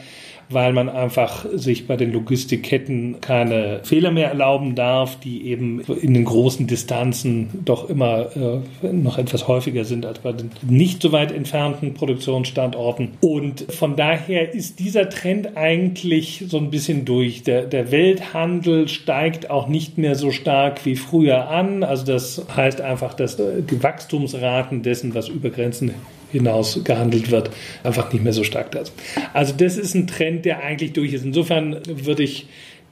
weil 0.51 0.73
man 0.73 0.89
einfach 0.89 1.47
sich 1.55 1.87
bei 1.87 1.97
den 1.97 2.13
Logistikketten 2.13 3.21
keine 3.21 3.81
Fehler 3.83 4.11
mehr 4.11 4.29
erlauben 4.29 4.75
darf, 4.75 5.19
die 5.21 5.47
eben 5.47 5.81
in 5.81 6.15
den 6.15 6.25
großen 6.25 6.67
Distanzen 6.67 7.51
doch 7.65 7.89
immer 7.89 8.29
äh, 8.37 8.93
noch 8.93 9.19
etwas 9.19 9.49
häufiger 9.49 9.85
sind 9.85 10.07
als 10.07 10.21
bei 10.21 10.33
den 10.33 10.51
nicht 10.69 11.03
so 11.03 11.13
weit 11.13 11.33
entfernten 11.33 11.95
Produktionsstandorten. 11.95 13.11
Und 13.21 13.67
von 13.73 13.97
daher 13.97 14.55
ist 14.55 14.79
dieser 14.79 15.09
Trend 15.09 15.57
eigentlich 15.57 16.45
so 16.49 16.59
ein 16.59 16.71
bisschen 16.71 17.05
durch. 17.05 17.43
Der, 17.43 17.65
der 17.65 17.91
Welthandel 17.91 18.89
steigt 18.89 19.51
auch 19.51 19.69
nicht 19.69 19.99
mehr 19.99 20.15
so 20.15 20.31
stark 20.31 20.85
wie 20.85 20.97
früher 20.97 21.49
an. 21.49 21.83
Also 21.83 22.07
das 22.07 22.47
heißt 22.55 22.81
einfach, 22.81 23.15
dass 23.15 23.37
die 23.37 23.83
Wachstumsraten 23.83 24.83
dessen, 24.83 25.15
was 25.15 25.29
über 25.29 25.51
Grenzen 25.51 25.95
hinaus 26.33 26.83
gehandelt 26.85 27.31
wird, 27.31 27.51
einfach 27.83 28.13
nicht 28.13 28.25
mehr 28.25 28.33
so 28.33 28.45
stark 28.45 28.71
da 28.73 28.85
sind. 28.85 28.97
Also 29.33 29.55
das 29.57 29.77
ist 29.77 29.95
ein 29.95 30.07
Trend, 30.07 30.45
der 30.45 30.63
eigentlich 30.63 30.93
durch 30.93 31.13
ist. 31.13 31.25
Insofern 31.25 31.79
würde 31.87 32.23
ich 32.23 32.47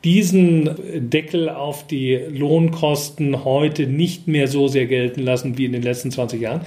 diesen 0.04 0.70
Deckel 0.94 1.48
auf 1.48 1.86
die 1.86 2.14
Lohnkosten 2.14 3.44
heute 3.44 3.86
nicht 3.86 4.28
mehr 4.28 4.46
so 4.46 4.68
sehr 4.68 4.86
gelten 4.86 5.22
lassen 5.22 5.58
wie 5.58 5.64
in 5.64 5.72
den 5.72 5.82
letzten 5.82 6.10
20 6.10 6.40
Jahren. 6.40 6.60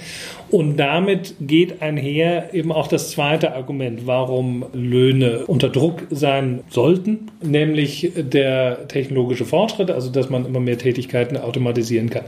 Und 0.50 0.78
damit 0.78 1.34
geht 1.40 1.80
einher 1.80 2.52
eben 2.52 2.72
auch 2.72 2.88
das 2.88 3.12
zweite 3.12 3.54
Argument, 3.54 4.06
warum 4.06 4.64
Löhne 4.72 5.46
unter 5.46 5.68
Druck 5.68 6.06
sein 6.10 6.60
sollten, 6.68 7.28
nämlich 7.40 8.12
der 8.16 8.88
technologische 8.88 9.44
Fortschritt, 9.44 9.90
also 9.92 10.10
dass 10.10 10.28
man 10.28 10.44
immer 10.46 10.58
mehr 10.58 10.78
Tätigkeiten 10.78 11.36
automatisieren 11.36 12.10
kann. 12.10 12.24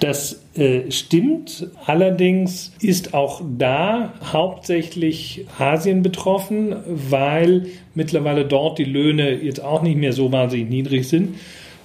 Das 0.00 0.42
äh, 0.54 0.90
stimmt, 0.90 1.66
allerdings 1.86 2.72
ist 2.82 3.14
auch 3.14 3.40
da 3.58 4.12
hauptsächlich 4.32 5.46
Asien 5.58 6.02
betroffen, 6.02 6.76
weil 6.86 7.68
mittlerweile 7.94 8.44
dort 8.44 8.78
die 8.78 8.84
Löhne 8.84 9.32
jetzt 9.32 9.64
auch 9.64 9.80
nicht 9.82 9.96
mehr 9.96 10.12
so 10.12 10.30
wahnsinnig 10.30 10.68
niedrig 10.68 11.08
sind 11.08 11.36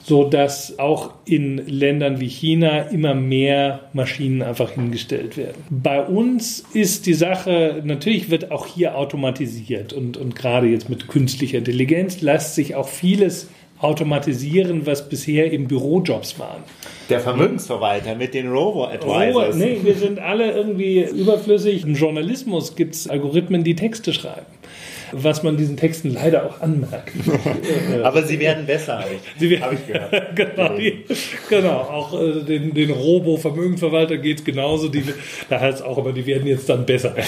so 0.08 0.24
dass 0.24 0.80
auch 0.80 1.12
in 1.26 1.58
Ländern 1.68 2.22
wie 2.22 2.30
China 2.30 2.84
immer 2.84 3.14
mehr 3.14 3.90
Maschinen 3.92 4.42
einfach 4.42 4.72
hingestellt 4.72 5.36
werden. 5.36 5.62
Bei 5.70 6.02
uns 6.02 6.64
ist 6.72 7.08
die 7.08 7.14
Sache, 7.14 7.82
natürlich 7.84 8.30
wird 8.30 8.50
auch 8.50 8.68
hier 8.68 8.98
automatisiert 8.98 9.92
und, 9.92 10.16
und 10.16 10.34
gerade 10.34 10.68
jetzt 10.68 10.90
mit 10.90 11.10
künstlicher 11.10 11.58
Intelligenz 11.58 12.22
lässt 12.22 12.56
sich 12.56 12.76
auch 12.76 12.88
vieles 12.88 13.50
automatisieren, 13.80 14.86
was 14.86 15.10
bisher 15.10 15.52
eben 15.52 15.68
Bürojobs 15.68 16.40
waren. 16.40 16.64
Der 17.10 17.20
Vermögensverwalter 17.20 18.16
mit 18.16 18.34
den 18.34 18.48
Robo-Advisors. 18.48 19.56
Robo, 19.56 19.58
nee, 19.58 19.80
wir 19.84 19.96
sind 19.96 20.20
alle 20.20 20.54
irgendwie 20.54 21.02
überflüssig. 21.04 21.84
Im 21.84 21.96
Journalismus 21.96 22.78
gibt 22.78 22.96
es 22.96 23.10
Algorithmen, 23.10 23.66
die 23.66 23.76
Texte 23.76 24.14
schreiben 24.14 24.46
was 25.12 25.44
man 25.44 25.58
diesen 25.58 25.78
Texten 25.78 26.14
leider 26.14 26.46
auch 26.46 26.62
anmerkt. 26.62 27.14
Aber 28.04 28.24
sie 28.24 28.40
werden 28.40 28.66
besser, 28.66 29.00
habe 29.00 29.10
ich, 29.40 29.62
hab 29.62 29.74
ich 29.74 29.88
gehört. 29.88 30.36
genau, 30.36 30.78
die, 30.78 31.06
genau, 31.50 31.78
auch 31.78 32.20
äh, 32.20 32.44
den, 32.44 32.74
den 32.74 32.92
Robo-Vermögensverwalter 32.92 34.18
geht 34.18 34.40
es 34.40 34.46
genauso. 34.46 34.88
Die, 34.90 35.04
da 35.50 35.60
heißt 35.60 35.80
es 35.80 35.84
auch 35.84 35.98
aber, 35.98 36.14
die 36.14 36.26
werden 36.26 36.48
jetzt 36.48 36.70
dann 36.70 36.86
besser. 36.86 37.16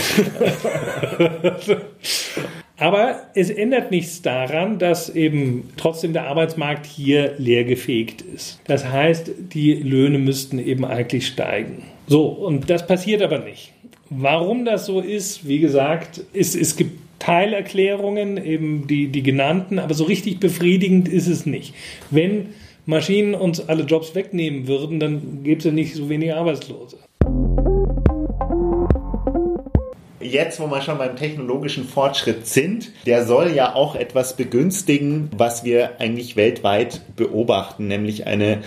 Aber 2.79 3.23
es 3.35 3.49
ändert 3.49 3.91
nichts 3.91 4.21
daran, 4.21 4.79
dass 4.79 5.09
eben 5.09 5.69
trotzdem 5.75 6.13
der 6.13 6.27
Arbeitsmarkt 6.27 6.85
hier 6.85 7.33
leergefegt 7.37 8.21
ist. 8.21 8.61
Das 8.67 8.85
heißt, 8.85 9.31
die 9.53 9.73
Löhne 9.73 10.17
müssten 10.17 10.59
eben 10.59 10.85
eigentlich 10.85 11.27
steigen. 11.27 11.83
So, 12.07 12.27
und 12.27 12.69
das 12.69 12.87
passiert 12.87 13.21
aber 13.21 13.39
nicht. 13.39 13.73
Warum 14.09 14.65
das 14.65 14.85
so 14.85 15.01
ist, 15.01 15.47
wie 15.47 15.59
gesagt, 15.59 16.21
ist, 16.31 16.55
es 16.55 16.77
gibt 16.77 16.97
Teilerklärungen, 17.19 18.43
eben 18.43 18.87
die, 18.87 19.07
die 19.09 19.23
genannten, 19.23 19.77
aber 19.79 19.93
so 19.93 20.05
richtig 20.05 20.39
befriedigend 20.39 21.07
ist 21.07 21.27
es 21.27 21.45
nicht. 21.45 21.73
Wenn 22.09 22.53
Maschinen 22.85 23.35
uns 23.35 23.67
alle 23.69 23.83
Jobs 23.83 24.15
wegnehmen 24.15 24.67
würden, 24.67 24.99
dann 24.99 25.43
gäbe 25.43 25.59
es 25.59 25.65
ja 25.65 25.71
nicht 25.71 25.93
so 25.93 26.09
wenig 26.09 26.33
Arbeitslose. 26.33 26.97
Jetzt, 30.19 30.59
wo 30.59 30.67
wir 30.67 30.81
schon 30.81 30.97
beim 30.97 31.15
technologischen 31.15 31.85
Fortschritt 31.85 32.45
sind, 32.45 32.91
der 33.05 33.25
soll 33.25 33.51
ja 33.51 33.73
auch 33.73 33.95
etwas 33.95 34.35
begünstigen, 34.35 35.29
was 35.35 35.63
wir 35.63 35.99
eigentlich 35.99 36.35
weltweit 36.35 37.01
beobachten, 37.15 37.87
nämlich 37.87 38.27
eine 38.27 38.59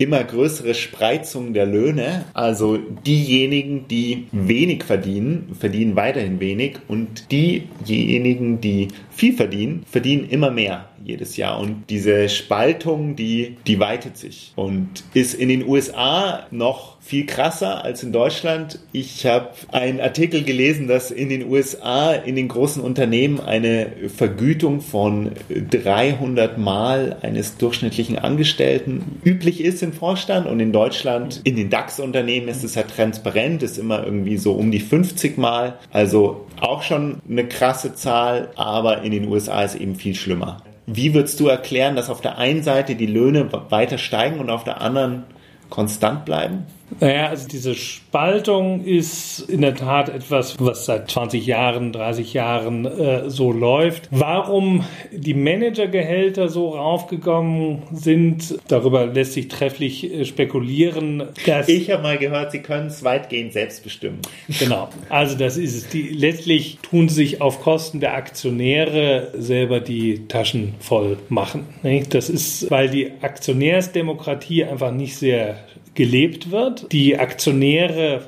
immer 0.00 0.24
größere 0.24 0.72
Spreizung 0.72 1.52
der 1.52 1.66
Löhne. 1.66 2.24
Also 2.32 2.78
diejenigen, 2.78 3.86
die 3.86 4.28
wenig 4.32 4.82
verdienen, 4.82 5.54
verdienen 5.58 5.94
weiterhin 5.94 6.40
wenig 6.40 6.78
und 6.88 7.30
diejenigen, 7.30 8.62
die 8.62 8.88
viel 9.10 9.34
verdienen, 9.34 9.84
verdienen 9.86 10.28
immer 10.30 10.50
mehr 10.50 10.89
jedes 11.04 11.36
Jahr. 11.36 11.58
Und 11.58 11.84
diese 11.90 12.28
Spaltung, 12.28 13.16
die, 13.16 13.56
die 13.66 13.78
weitet 13.80 14.16
sich 14.16 14.52
und 14.56 15.04
ist 15.14 15.34
in 15.34 15.48
den 15.48 15.66
USA 15.66 16.46
noch 16.50 17.00
viel 17.00 17.26
krasser 17.26 17.82
als 17.82 18.02
in 18.02 18.12
Deutschland. 18.12 18.78
Ich 18.92 19.26
habe 19.26 19.50
einen 19.72 20.00
Artikel 20.00 20.44
gelesen, 20.44 20.86
dass 20.86 21.10
in 21.10 21.28
den 21.28 21.48
USA 21.48 22.12
in 22.12 22.36
den 22.36 22.48
großen 22.48 22.82
Unternehmen 22.82 23.40
eine 23.40 23.90
Vergütung 24.14 24.80
von 24.80 25.32
300 25.48 26.58
Mal 26.58 27.16
eines 27.22 27.56
durchschnittlichen 27.56 28.18
Angestellten 28.18 29.20
üblich 29.24 29.60
ist 29.62 29.82
im 29.82 29.92
Vorstand 29.92 30.46
und 30.46 30.60
in 30.60 30.72
Deutschland 30.72 31.40
in 31.44 31.56
den 31.56 31.70
DAX-Unternehmen 31.70 32.48
ist 32.48 32.64
es 32.64 32.76
halt 32.76 32.94
transparent, 32.94 33.62
ist 33.62 33.78
immer 33.78 34.04
irgendwie 34.04 34.36
so 34.36 34.52
um 34.52 34.70
die 34.70 34.80
50 34.80 35.38
Mal. 35.38 35.78
Also 35.90 36.46
auch 36.60 36.82
schon 36.82 37.20
eine 37.28 37.46
krasse 37.46 37.94
Zahl, 37.94 38.50
aber 38.56 39.02
in 39.02 39.12
den 39.12 39.28
USA 39.28 39.62
ist 39.62 39.74
eben 39.74 39.96
viel 39.96 40.14
schlimmer. 40.14 40.62
Wie 40.92 41.14
würdest 41.14 41.38
du 41.38 41.46
erklären, 41.46 41.94
dass 41.94 42.10
auf 42.10 42.20
der 42.20 42.38
einen 42.38 42.64
Seite 42.64 42.96
die 42.96 43.06
Löhne 43.06 43.48
weiter 43.70 43.96
steigen 43.96 44.40
und 44.40 44.50
auf 44.50 44.64
der 44.64 44.80
anderen 44.80 45.22
konstant 45.68 46.24
bleiben? 46.24 46.66
Naja, 46.98 47.28
also 47.28 47.46
diese 47.46 47.74
Spaltung 47.74 48.84
ist 48.84 49.40
in 49.40 49.60
der 49.60 49.74
Tat 49.74 50.08
etwas, 50.08 50.56
was 50.58 50.86
seit 50.86 51.10
20 51.10 51.46
Jahren, 51.46 51.92
30 51.92 52.34
Jahren 52.34 52.84
äh, 52.84 53.30
so 53.30 53.52
läuft. 53.52 54.08
Warum 54.10 54.84
die 55.12 55.34
Managergehälter 55.34 56.48
so 56.48 56.70
raufgegangen 56.70 57.82
sind, 57.92 58.58
darüber 58.68 59.06
lässt 59.06 59.34
sich 59.34 59.48
trefflich 59.48 60.12
äh, 60.12 60.24
spekulieren. 60.24 61.28
ich 61.66 61.90
habe 61.90 62.02
mal 62.02 62.18
gehört, 62.18 62.52
sie 62.52 62.60
können 62.60 62.88
es 62.88 63.04
weitgehend 63.04 63.52
selbst 63.52 63.84
bestimmen. 63.84 64.18
Genau, 64.58 64.88
also 65.08 65.36
das 65.36 65.56
ist 65.56 65.74
es. 65.74 65.88
Die, 65.88 66.08
letztlich 66.08 66.78
tun 66.82 67.08
sie 67.08 67.20
sich 67.20 67.40
auf 67.42 67.60
Kosten 67.60 68.00
der 68.00 68.14
Aktionäre 68.14 69.32
selber 69.34 69.80
die 69.80 70.26
Taschen 70.26 70.74
voll 70.80 71.18
machen. 71.28 71.66
Nicht? 71.82 72.14
Das 72.14 72.30
ist, 72.30 72.70
weil 72.70 72.88
die 72.88 73.12
Aktionärsdemokratie 73.20 74.64
einfach 74.64 74.90
nicht 74.90 75.16
sehr 75.16 75.58
gelebt 75.94 76.50
wird. 76.50 76.92
Die 76.92 77.18
Aktionäre 77.18 78.22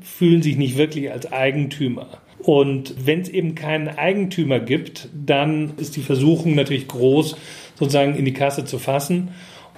fühlen 0.00 0.42
sich 0.42 0.56
nicht 0.56 0.76
wirklich 0.76 1.10
als 1.10 1.32
Eigentümer. 1.32 2.08
Und 2.40 2.94
wenn 3.04 3.20
es 3.20 3.28
eben 3.28 3.54
keinen 3.54 3.88
Eigentümer 3.88 4.60
gibt, 4.60 5.08
dann 5.12 5.72
ist 5.76 5.96
die 5.96 6.02
Versuchung 6.02 6.54
natürlich 6.54 6.88
groß, 6.88 7.36
sozusagen 7.74 8.14
in 8.14 8.24
die 8.24 8.32
Kasse 8.32 8.64
zu 8.64 8.78
fassen. 8.78 9.30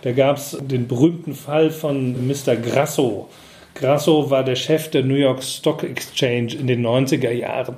Da 0.03 0.13
gab 0.13 0.37
es 0.37 0.57
den 0.61 0.87
berühmten 0.87 1.35
Fall 1.35 1.71
von 1.71 2.27
Mr. 2.27 2.57
Grasso. 2.57 3.29
Grasso 3.81 4.29
war 4.29 4.45
der 4.45 4.57
Chef 4.57 4.91
der 4.91 5.03
New 5.03 5.15
York 5.15 5.43
Stock 5.43 5.83
Exchange 5.83 6.53
in 6.53 6.67
den 6.67 6.85
90er 6.85 7.31
Jahren. 7.31 7.77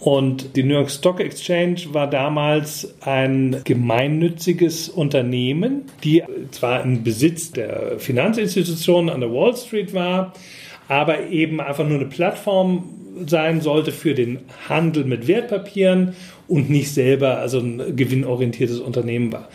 Und 0.00 0.56
die 0.56 0.64
New 0.64 0.74
York 0.74 0.90
Stock 0.90 1.20
Exchange 1.20 1.82
war 1.92 2.10
damals 2.10 2.96
ein 3.00 3.60
gemeinnütziges 3.62 4.88
Unternehmen, 4.88 5.84
die 6.02 6.24
zwar 6.50 6.82
im 6.82 7.04
Besitz 7.04 7.52
der 7.52 7.98
Finanzinstitutionen 7.98 9.08
an 9.08 9.20
der 9.20 9.32
Wall 9.32 9.56
Street 9.56 9.94
war, 9.94 10.32
aber 10.88 11.28
eben 11.28 11.60
einfach 11.60 11.86
nur 11.86 11.98
eine 12.00 12.08
Plattform 12.08 12.82
sein 13.24 13.60
sollte 13.60 13.92
für 13.92 14.14
den 14.14 14.40
Handel 14.68 15.04
mit 15.04 15.28
Wertpapieren 15.28 16.16
und 16.48 16.70
nicht 16.70 16.92
selber 16.92 17.38
also 17.38 17.60
ein 17.60 17.96
gewinnorientiertes 17.96 18.80
Unternehmen 18.80 19.32
war. 19.32 19.48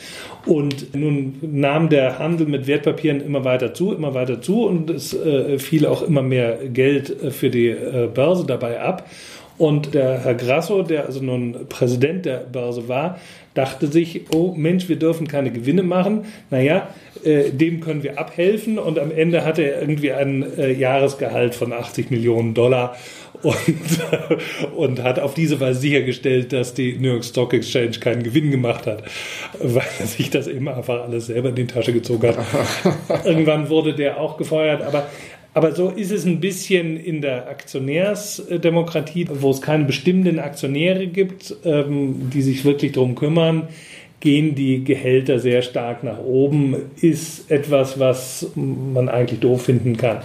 Und 0.45 0.95
nun 0.95 1.35
nahm 1.41 1.89
der 1.89 2.17
Handel 2.17 2.47
mit 2.47 2.65
Wertpapieren 2.65 3.21
immer 3.21 3.43
weiter 3.43 3.73
zu, 3.73 3.93
immer 3.93 4.13
weiter 4.13 4.41
zu 4.41 4.65
und 4.65 4.89
es 4.89 5.13
äh, 5.13 5.59
fiel 5.59 5.85
auch 5.85 6.01
immer 6.01 6.23
mehr 6.23 6.57
Geld 6.67 7.21
äh, 7.21 7.31
für 7.31 7.49
die 7.49 7.67
äh, 7.67 8.09
Börse 8.11 8.45
dabei 8.45 8.81
ab. 8.81 9.07
Und 9.57 9.93
der 9.93 10.23
Herr 10.23 10.35
Grasso, 10.35 10.81
der 10.81 11.05
also 11.05 11.21
nun 11.21 11.67
Präsident 11.69 12.25
der 12.25 12.37
Börse 12.37 12.87
war, 12.87 13.19
dachte 13.53 13.87
sich, 13.87 14.33
oh 14.33 14.53
Mensch, 14.55 14.87
wir 14.87 14.95
dürfen 14.95 15.27
keine 15.27 15.51
Gewinne 15.51 15.83
machen. 15.83 16.25
Naja, 16.49 16.89
äh, 17.23 17.51
dem 17.51 17.81
können 17.81 18.01
wir 18.01 18.17
abhelfen. 18.17 18.79
Und 18.79 18.97
am 18.97 19.11
Ende 19.11 19.43
hatte 19.43 19.63
er 19.63 19.81
irgendwie 19.81 20.13
ein 20.13 20.45
äh, 20.57 20.71
Jahresgehalt 20.71 21.53
von 21.53 21.73
80 21.73 22.11
Millionen 22.11 22.53
Dollar 22.53 22.95
und, 23.43 23.57
und 24.75 25.03
hat 25.03 25.19
auf 25.19 25.33
diese 25.33 25.59
Weise 25.59 25.79
sichergestellt, 25.79 26.53
dass 26.53 26.73
die 26.73 26.93
New 26.93 27.09
York 27.09 27.25
Stock 27.25 27.53
Exchange 27.53 27.99
keinen 27.99 28.23
Gewinn 28.23 28.51
gemacht 28.51 28.85
hat, 28.87 29.03
weil 29.59 29.83
er 29.99 30.05
sich 30.05 30.29
das 30.29 30.47
eben 30.47 30.67
einfach 30.67 31.01
alles 31.01 31.27
selber 31.27 31.49
in 31.49 31.55
die 31.55 31.67
Tasche 31.67 31.91
gezogen 31.91 32.29
hat. 32.29 33.25
Irgendwann 33.25 33.69
wurde 33.69 33.93
der 33.93 34.19
auch 34.19 34.37
gefeuert, 34.37 34.83
aber 34.83 35.07
Aber 35.53 35.75
so 35.75 35.89
ist 35.89 36.11
es 36.11 36.25
ein 36.25 36.39
bisschen 36.39 36.97
in 36.97 37.21
der 37.21 37.49
Aktionärsdemokratie, 37.49 39.27
wo 39.29 39.51
es 39.51 39.61
keine 39.61 39.83
bestimmten 39.83 40.39
Aktionäre 40.39 41.07
gibt, 41.07 41.55
ähm, 41.65 42.29
die 42.29 42.41
sich 42.41 42.63
wirklich 42.63 42.93
darum 42.93 43.15
kümmern, 43.15 43.67
gehen 44.21 44.55
die 44.55 44.83
Gehälter 44.83 45.39
sehr 45.39 45.61
stark 45.61 46.03
nach 46.03 46.19
oben, 46.19 46.75
ist 47.01 47.51
etwas, 47.51 47.99
was 47.99 48.51
man 48.55 49.09
eigentlich 49.09 49.41
doof 49.41 49.63
finden 49.63 49.97
kann. 49.97 50.19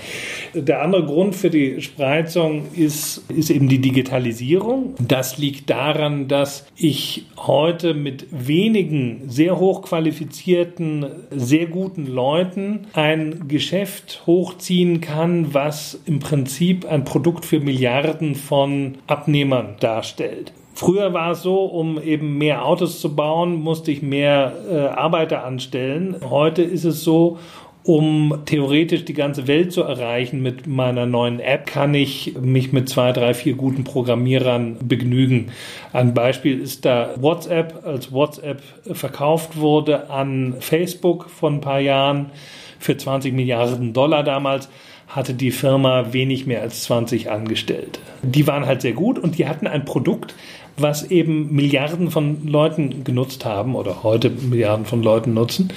Der 0.55 0.83
andere 0.83 1.05
Grund 1.05 1.35
für 1.35 1.51
die 1.51 1.81
Spreizung 1.83 2.67
ist, 2.75 3.25
ist 3.29 3.51
eben 3.51 3.69
die 3.69 3.81
Digitalisierung. 3.81 4.95
Das 5.01 5.39
liegt 5.39 5.69
daran, 5.71 6.29
dass 6.29 6.67
ich 6.77 7.25
heute 7.37 7.95
mit 7.95 8.27
wenigen 8.31 9.23
sehr 9.29 9.59
hochqualifizierten, 9.59 11.07
sehr 11.31 11.67
guten 11.67 12.07
Leuten 12.07 12.87
ein 12.93 13.49
Geschäft 13.49 14.23
hochziehen 14.27 15.01
kann, 15.01 15.55
was 15.55 16.01
im 16.07 16.21
Prinzip 16.21 16.85
ein 16.87 17.05
Produkt 17.05 17.45
für 17.45 17.61
Milliarden 17.61 18.35
von 18.35 18.97
Abnehmern 19.07 19.77
darstellt. 19.81 20.53
Früher 20.77 21.15
war 21.15 21.31
es 21.31 21.43
so, 21.43 21.65
um 21.65 21.99
eben 21.99 22.37
mehr 22.37 22.67
Autos 22.67 23.01
zu 23.01 23.17
bauen, 23.17 23.55
musste 23.63 23.91
ich 23.91 24.03
mehr 24.03 24.53
äh, 24.71 24.77
Arbeiter 24.89 25.43
anstellen. 25.43 26.17
Heute 26.29 26.61
ist 26.61 26.85
es 26.85 27.03
so, 27.03 27.39
um 27.83 28.43
theoretisch 28.45 29.07
die 29.07 29.15
ganze 29.15 29.47
Welt 29.47 29.73
zu 29.73 29.83
erreichen 29.85 30.43
mit 30.43 30.67
meiner 30.67 31.07
neuen 31.07 31.41
App, 31.41 31.65
kann 31.65 31.95
ich 31.95 32.35
mich 32.39 32.75
mit 32.75 32.91
zwei, 32.91 33.13
drei, 33.13 33.33
vier 33.33 33.55
guten 33.55 33.85
Programmierern 33.85 34.77
begnügen. 34.87 35.47
Ein 35.95 36.13
Beispiel 36.13 36.61
ist 36.61 36.85
da 36.85 37.15
WhatsApp, 37.17 37.87
als 37.87 38.13
WhatsApp 38.13 38.61
verkauft 38.93 39.57
wurde 39.57 40.11
an 40.11 40.57
Facebook 40.61 41.31
vor 41.31 41.51
ein 41.51 41.63
paar 41.63 41.81
Jahren 41.81 42.27
für 42.79 42.99
20 42.99 43.33
Milliarden 43.33 43.95
Dollar 43.95 44.23
damals 44.23 44.69
hatte 45.09 45.35
die 45.35 45.53
Firma 45.53 46.13
wenig 46.13 46.47
mehr 46.47 46.63
als 46.63 46.83
20 46.83 47.31
Angestellte. 47.31 48.01
Die 48.23 48.47
waren 48.47 48.67
halt 48.67 48.83
sehr 48.83 48.93
gut 48.93 49.19
und 49.19 49.39
die 49.39 49.47
hatten 49.47 49.67
ein 49.67 49.85
Produkt, 49.85 50.35
was 50.77 51.11
eben 51.11 51.55
Milliarden 51.55 52.11
von 52.11 52.47
Leuten 52.47 53.05
genutzt 53.05 53.45
haben 53.45 53.75
oder 53.75 54.03
heute 54.03 54.31
Milliarden 54.31 54.85
von 54.85 55.03
Leuten 55.03 55.35
nutzen, 55.35 55.73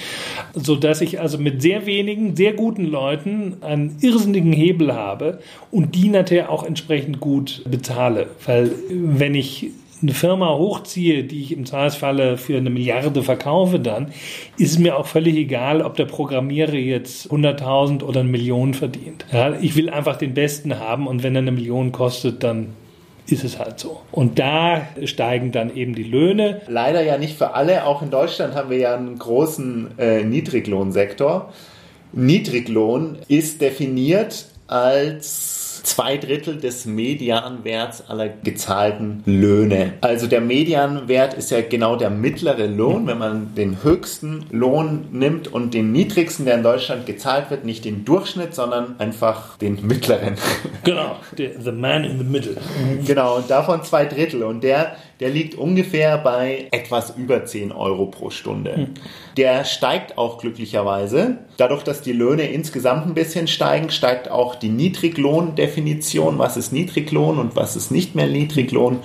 so 0.54 0.76
dass 0.76 1.00
ich 1.00 1.20
also 1.20 1.38
mit 1.38 1.62
sehr 1.62 1.86
wenigen, 1.86 2.36
sehr 2.36 2.52
guten 2.52 2.84
Leuten 2.84 3.56
einen 3.62 3.96
irrsinnigen 4.00 4.52
Hebel 4.52 4.94
habe 4.94 5.40
und 5.70 5.94
die 5.94 6.08
natürlich 6.08 6.46
auch 6.46 6.64
entsprechend 6.64 7.20
gut 7.20 7.62
bezahle. 7.68 8.28
Weil 8.44 8.70
wenn 8.90 9.34
ich 9.34 9.70
eine 10.02 10.14
Firma 10.14 10.48
hochziehe, 10.48 11.24
die 11.24 11.42
ich 11.42 11.52
im 11.52 11.66
Zweifelsfalle 11.66 12.38
für 12.38 12.56
eine 12.56 12.70
Milliarde 12.70 13.22
verkaufe, 13.22 13.78
dann 13.78 14.12
ist 14.56 14.72
es 14.72 14.78
mir 14.78 14.96
auch 14.96 15.06
völlig 15.06 15.36
egal, 15.36 15.82
ob 15.82 15.96
der 15.96 16.06
Programmierer 16.06 16.74
jetzt 16.74 17.30
100.000 17.30 18.02
oder 18.02 18.20
eine 18.20 18.30
Million 18.30 18.74
verdient. 18.74 19.26
Ja, 19.32 19.54
ich 19.60 19.76
will 19.76 19.90
einfach 19.90 20.16
den 20.16 20.34
Besten 20.34 20.78
haben 20.78 21.06
und 21.06 21.22
wenn 21.22 21.34
er 21.34 21.42
eine 21.42 21.52
Million 21.52 21.92
kostet, 21.92 22.42
dann 22.42 22.68
ist 23.32 23.44
es 23.44 23.58
halt 23.58 23.78
so. 23.78 24.00
Und 24.12 24.38
da 24.38 24.82
steigen 25.04 25.52
dann 25.52 25.74
eben 25.74 25.94
die 25.94 26.04
Löhne. 26.04 26.60
Leider 26.68 27.02
ja 27.02 27.18
nicht 27.18 27.36
für 27.36 27.54
alle. 27.54 27.84
Auch 27.84 28.02
in 28.02 28.10
Deutschland 28.10 28.54
haben 28.54 28.70
wir 28.70 28.78
ja 28.78 28.94
einen 28.94 29.18
großen 29.18 29.98
äh, 29.98 30.24
Niedriglohnsektor. 30.24 31.52
Niedriglohn 32.12 33.18
ist 33.28 33.60
definiert 33.60 34.46
als 34.70 35.82
zwei 35.82 36.16
Drittel 36.16 36.58
des 36.58 36.86
Medianwerts 36.86 38.08
aller 38.08 38.28
gezahlten 38.28 39.22
Löhne. 39.26 39.94
Also 40.00 40.26
der 40.26 40.40
Medianwert 40.40 41.34
ist 41.34 41.50
ja 41.50 41.60
genau 41.62 41.96
der 41.96 42.10
mittlere 42.10 42.66
Lohn, 42.66 43.06
wenn 43.06 43.18
man 43.18 43.54
den 43.54 43.82
höchsten 43.82 44.46
Lohn 44.50 45.08
nimmt 45.12 45.48
und 45.48 45.74
den 45.74 45.92
niedrigsten, 45.92 46.44
der 46.44 46.56
in 46.56 46.62
Deutschland 46.62 47.06
gezahlt 47.06 47.50
wird, 47.50 47.64
nicht 47.64 47.84
den 47.84 48.04
Durchschnitt, 48.04 48.54
sondern 48.54 48.94
einfach 48.98 49.56
den 49.58 49.86
mittleren. 49.86 50.36
Genau, 50.84 51.16
the 51.36 51.72
man 51.72 52.04
in 52.04 52.18
the 52.18 52.24
middle. 52.24 52.56
Genau, 53.06 53.36
und 53.36 53.50
davon 53.50 53.82
zwei 53.82 54.04
Drittel. 54.06 54.42
Und 54.42 54.62
der 54.62 54.96
der 55.20 55.28
liegt 55.28 55.54
ungefähr 55.54 56.18
bei 56.18 56.68
etwas 56.70 57.14
über 57.16 57.44
10 57.44 57.72
Euro 57.72 58.06
pro 58.06 58.30
Stunde. 58.30 58.76
Hm. 58.76 58.86
Der 59.36 59.64
steigt 59.64 60.18
auch 60.18 60.38
glücklicherweise. 60.38 61.38
Dadurch, 61.58 61.82
dass 61.82 62.00
die 62.00 62.12
Löhne 62.12 62.44
insgesamt 62.44 63.06
ein 63.06 63.14
bisschen 63.14 63.46
steigen, 63.46 63.90
steigt 63.90 64.30
auch 64.30 64.54
die 64.54 64.70
Niedriglohndefinition. 64.70 66.38
Was 66.38 66.56
ist 66.56 66.72
Niedriglohn 66.72 67.38
und 67.38 67.54
was 67.54 67.76
ist 67.76 67.90
nicht 67.90 68.14
mehr 68.14 68.26
Niedriglohn? 68.26 69.00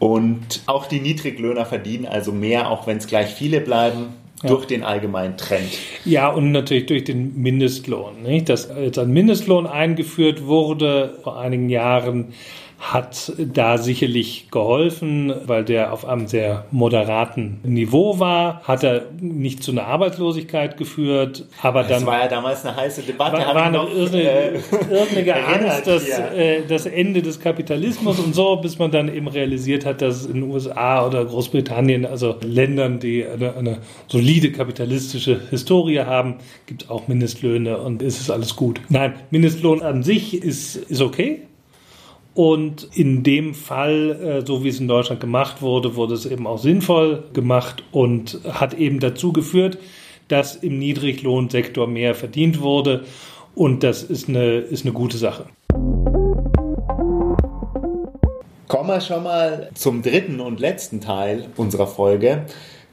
Und 0.00 0.62
auch 0.66 0.86
die 0.86 0.98
Niedriglöhner 0.98 1.66
verdienen 1.66 2.06
also 2.06 2.32
mehr, 2.32 2.70
auch 2.70 2.86
wenn 2.86 2.96
es 2.96 3.06
gleich 3.06 3.28
viele 3.28 3.60
bleiben. 3.60 4.14
Ja. 4.42 4.48
durch 4.48 4.64
den 4.64 4.82
allgemeinen 4.82 5.36
Trend. 5.36 5.68
Ja, 6.06 6.30
und 6.30 6.50
natürlich 6.50 6.86
durch 6.86 7.04
den 7.04 7.42
Mindestlohn. 7.42 8.22
Nicht? 8.22 8.48
Dass 8.48 8.70
jetzt 8.74 8.98
ein 8.98 9.10
Mindestlohn 9.10 9.66
eingeführt 9.66 10.46
wurde 10.46 11.18
vor 11.22 11.38
einigen 11.38 11.68
Jahren, 11.68 12.32
hat 12.80 13.32
da 13.36 13.76
sicherlich 13.76 14.50
geholfen, 14.50 15.32
weil 15.44 15.64
der 15.64 15.92
auf 15.92 16.06
einem 16.06 16.26
sehr 16.26 16.64
moderaten 16.70 17.60
Niveau 17.62 18.18
war, 18.18 18.62
hat 18.64 18.82
er 18.82 19.02
nicht 19.20 19.62
zu 19.62 19.72
einer 19.72 19.84
Arbeitslosigkeit 19.84 20.78
geführt, 20.78 21.44
aber 21.60 21.82
dann... 21.82 21.90
Das 21.90 22.06
war 22.06 22.20
ja 22.20 22.28
damals 22.28 22.64
eine 22.64 22.74
heiße 22.74 23.02
Debatte. 23.02 23.36
War, 23.36 23.54
war 23.54 23.70
noch 23.70 23.94
irrne, 23.94 24.22
äh, 24.22 24.60
irrne 24.90 25.46
Angst, 25.46 25.86
dass 25.86 26.08
äh, 26.08 26.62
das 26.66 26.86
Ende 26.86 27.20
des 27.20 27.38
Kapitalismus 27.38 28.18
und 28.18 28.34
so, 28.34 28.56
bis 28.56 28.78
man 28.78 28.90
dann 28.90 29.14
eben 29.14 29.28
realisiert 29.28 29.84
hat, 29.84 30.00
dass 30.00 30.24
in 30.24 30.40
den 30.40 30.50
USA 30.50 31.06
oder 31.06 31.26
Großbritannien, 31.26 32.06
also 32.06 32.36
Ländern, 32.40 32.98
die 32.98 33.26
eine, 33.26 33.56
eine 33.56 33.78
solide 34.08 34.52
kapitalistische 34.52 35.38
Historie 35.50 36.00
haben, 36.00 36.36
gibt 36.64 36.84
es 36.84 36.90
auch 36.90 37.08
Mindestlöhne 37.08 37.76
und 37.76 38.00
ist 38.00 38.22
es 38.22 38.30
alles 38.30 38.56
gut. 38.56 38.80
Nein, 38.88 39.14
Mindestlohn 39.30 39.82
an 39.82 40.02
sich 40.02 40.42
ist, 40.42 40.76
ist 40.76 41.02
okay, 41.02 41.42
und 42.34 42.88
in 42.94 43.22
dem 43.22 43.54
Fall, 43.54 44.42
äh, 44.42 44.46
so 44.46 44.62
wie 44.62 44.68
es 44.68 44.80
in 44.80 44.88
Deutschland 44.88 45.20
gemacht 45.20 45.62
wurde, 45.62 45.96
wurde 45.96 46.14
es 46.14 46.26
eben 46.26 46.46
auch 46.46 46.58
sinnvoll 46.58 47.24
gemacht 47.32 47.82
und 47.92 48.40
hat 48.48 48.74
eben 48.74 49.00
dazu 49.00 49.32
geführt, 49.32 49.78
dass 50.28 50.56
im 50.56 50.78
Niedriglohnsektor 50.78 51.86
mehr 51.86 52.14
verdient 52.14 52.60
wurde. 52.60 53.04
Und 53.54 53.82
das 53.82 54.02
ist 54.04 54.28
eine, 54.28 54.58
ist 54.58 54.84
eine 54.84 54.92
gute 54.92 55.18
Sache. 55.18 55.46
Kommen 58.68 58.88
wir 58.88 59.00
schon 59.00 59.24
mal 59.24 59.68
zum 59.74 60.00
dritten 60.00 60.38
und 60.38 60.60
letzten 60.60 61.00
Teil 61.00 61.48
unserer 61.56 61.88
Folge 61.88 62.46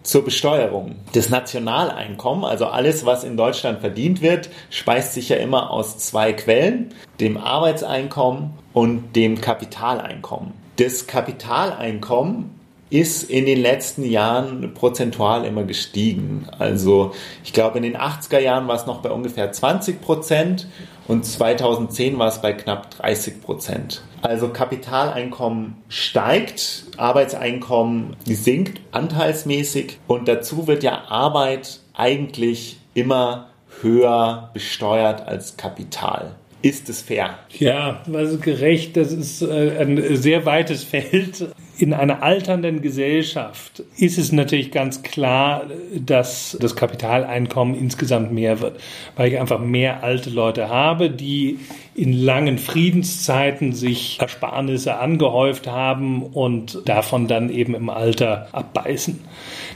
zur 0.03 0.23
Besteuerung. 0.23 0.95
Das 1.13 1.29
Nationaleinkommen, 1.29 2.45
also 2.45 2.67
alles, 2.67 3.05
was 3.05 3.23
in 3.23 3.37
Deutschland 3.37 3.81
verdient 3.81 4.21
wird, 4.21 4.49
speist 4.69 5.13
sich 5.13 5.29
ja 5.29 5.37
immer 5.37 5.71
aus 5.71 5.97
zwei 5.97 6.33
Quellen, 6.33 6.93
dem 7.19 7.37
Arbeitseinkommen 7.37 8.51
und 8.73 9.15
dem 9.15 9.41
Kapitaleinkommen. 9.41 10.53
Das 10.77 11.07
Kapitaleinkommen 11.07 12.56
ist 12.89 13.23
in 13.23 13.45
den 13.45 13.59
letzten 13.59 14.05
Jahren 14.09 14.73
prozentual 14.73 15.45
immer 15.45 15.63
gestiegen. 15.63 16.47
Also 16.57 17.13
ich 17.43 17.53
glaube, 17.53 17.77
in 17.77 17.83
den 17.83 17.97
80er 17.97 18.39
Jahren 18.39 18.67
war 18.67 18.75
es 18.75 18.85
noch 18.85 19.01
bei 19.01 19.11
ungefähr 19.11 19.51
20 19.51 20.01
Prozent 20.01 20.67
und 21.07 21.25
2010 21.25 22.17
war 22.17 22.29
es 22.29 22.41
bei 22.41 22.53
knapp 22.53 22.91
30 22.91 23.41
Prozent. 23.41 24.03
Also 24.21 24.49
Kapitaleinkommen 24.49 25.75
steigt, 25.89 26.85
Arbeitseinkommen 26.97 28.15
sinkt 28.25 28.81
anteilsmäßig 28.91 29.99
und 30.07 30.27
dazu 30.27 30.67
wird 30.67 30.83
ja 30.83 31.03
Arbeit 31.09 31.79
eigentlich 31.93 32.77
immer 32.93 33.49
höher 33.81 34.49
besteuert 34.53 35.27
als 35.27 35.57
Kapital. 35.57 36.35
Ist 36.61 36.89
es 36.89 37.01
fair? 37.01 37.37
Ja, 37.59 38.01
also 38.11 38.37
gerecht, 38.39 38.97
das 38.97 39.11
ist 39.11 39.43
äh, 39.43 39.77
ein 39.79 40.15
sehr 40.17 40.45
weites 40.45 40.83
Feld 40.83 41.47
in 41.77 41.93
einer 41.93 42.23
alternden 42.23 42.81
Gesellschaft 42.81 43.83
ist 43.97 44.17
es 44.17 44.31
natürlich 44.31 44.71
ganz 44.71 45.03
klar, 45.03 45.65
dass 45.95 46.57
das 46.59 46.75
Kapitaleinkommen 46.75 47.75
insgesamt 47.75 48.31
mehr 48.31 48.59
wird, 48.59 48.79
weil 49.15 49.31
ich 49.31 49.39
einfach 49.39 49.59
mehr 49.59 50.03
alte 50.03 50.29
Leute 50.29 50.69
habe, 50.69 51.09
die 51.09 51.59
in 51.97 52.13
langen 52.13 52.59
Friedenszeiten 52.59 53.73
sich 53.73 54.19
Ersparnisse 54.21 54.99
angehäuft 54.99 55.65
haben 55.65 56.21
und 56.21 56.83
davon 56.85 57.27
dann 57.27 57.49
eben 57.49 57.73
im 57.73 57.89
Alter 57.89 58.49
abbeißen. 58.51 59.19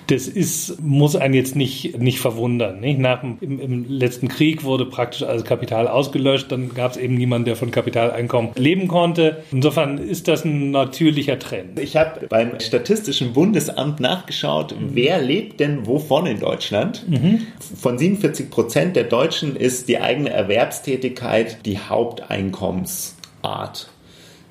Das 0.06 0.28
ist, 0.28 0.80
muss 0.82 1.16
einen 1.16 1.34
jetzt 1.34 1.56
nicht, 1.56 1.98
nicht 1.98 2.20
verwundern. 2.20 2.80
Nicht? 2.80 3.00
Nach 3.00 3.22
dem, 3.22 3.38
im, 3.42 3.60
im 3.60 3.86
letzten 3.90 4.28
Krieg 4.28 4.64
wurde 4.64 4.86
praktisch 4.86 5.24
alles 5.24 5.46
Kapital 5.46 5.88
ausgelöscht, 5.88 6.52
dann 6.52 6.76
gab 6.76 6.92
es 6.92 6.98
eben 6.98 7.16
niemanden, 7.16 7.46
der 7.46 7.56
von 7.56 7.72
Kapitaleinkommen 7.72 8.52
leben 8.56 8.88
konnte. 8.88 9.44
Insofern 9.52 9.98
ist 9.98 10.28
das 10.28 10.46
ein 10.46 10.70
natürlicher 10.70 11.40
Trend. 11.40 11.80
Ich 11.80 11.96
habe 11.96 12.28
beim 12.28 12.60
Statistischen 12.60 13.34
Bundesamt 13.34 14.00
nachgeschaut, 14.00 14.80
mhm. 14.80 14.92
wer 14.94 15.20
lebt 15.20 15.60
denn 15.60 15.88
wovon 15.88 16.28
in 16.28 16.40
Deutschland? 16.40 17.04
Mhm. 17.10 17.48
Von 17.60 17.98
47 17.98 18.52
Prozent 18.52 18.96
der 18.96 19.06
Deutschen 19.06 19.56
ist 19.56 19.88
die 19.88 20.00
eigene 20.00 20.30
Erwerbstätigkeit 20.30 21.66
die 21.66 21.80
Haupteinkommensart. 22.12 23.88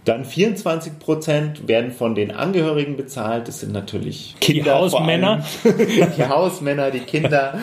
Dann 0.07 0.25
24 0.25 0.99
Prozent 0.99 1.69
werden 1.69 1.93
von 1.93 2.15
den 2.15 2.31
Angehörigen 2.31 2.97
bezahlt. 2.97 3.49
Das 3.49 3.61
sind 3.61 3.73
natürlich 3.73 4.35
Kinder. 4.41 4.65
Die 4.65 4.71
Hausmänner. 4.71 5.45
die 6.17 6.25
Hausmänner, 6.25 6.91
die 6.91 7.01
Kinder. 7.01 7.59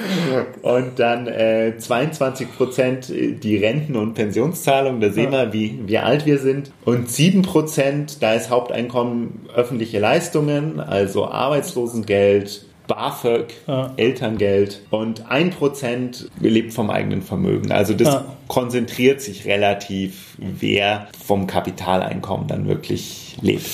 Und 0.62 1.00
dann 1.00 1.26
äh, 1.26 1.74
22 1.80 2.56
Prozent 2.56 3.10
die 3.10 3.58
Renten- 3.58 3.96
und 3.96 4.14
Pensionszahlungen. 4.14 5.02
Da 5.02 5.10
sehen 5.10 5.32
wir, 5.32 5.52
wie, 5.52 5.80
wie 5.88 5.98
alt 5.98 6.28
wir 6.28 6.38
sind. 6.38 6.72
Und 6.86 7.10
7 7.10 7.42
Prozent, 7.42 8.22
da 8.22 8.36
ist 8.36 8.52
Haupteinkommen 8.52 9.48
öffentliche 9.56 9.98
Leistungen, 10.00 10.80
also 10.80 11.28
Arbeitslosengeld, 11.28 12.67
BAföG, 12.88 13.54
ja. 13.68 13.94
Elterngeld 13.98 14.82
und 14.90 15.30
ein 15.30 15.52
Prozent 15.52 16.30
lebt 16.40 16.74
vom 16.74 16.90
eigenen 16.90 17.22
Vermögen. 17.22 17.72
Also 17.72 17.94
das 17.94 18.08
ja. 18.08 18.26
konzentriert 18.48 19.22
sich 19.22 19.46
relativ, 19.46 20.38
wer 20.38 21.08
vom 21.26 21.48
Kapitaleinkommen 21.48 22.48
dann 22.48 22.68
wirklich 22.68 23.38
lebt. 23.42 23.70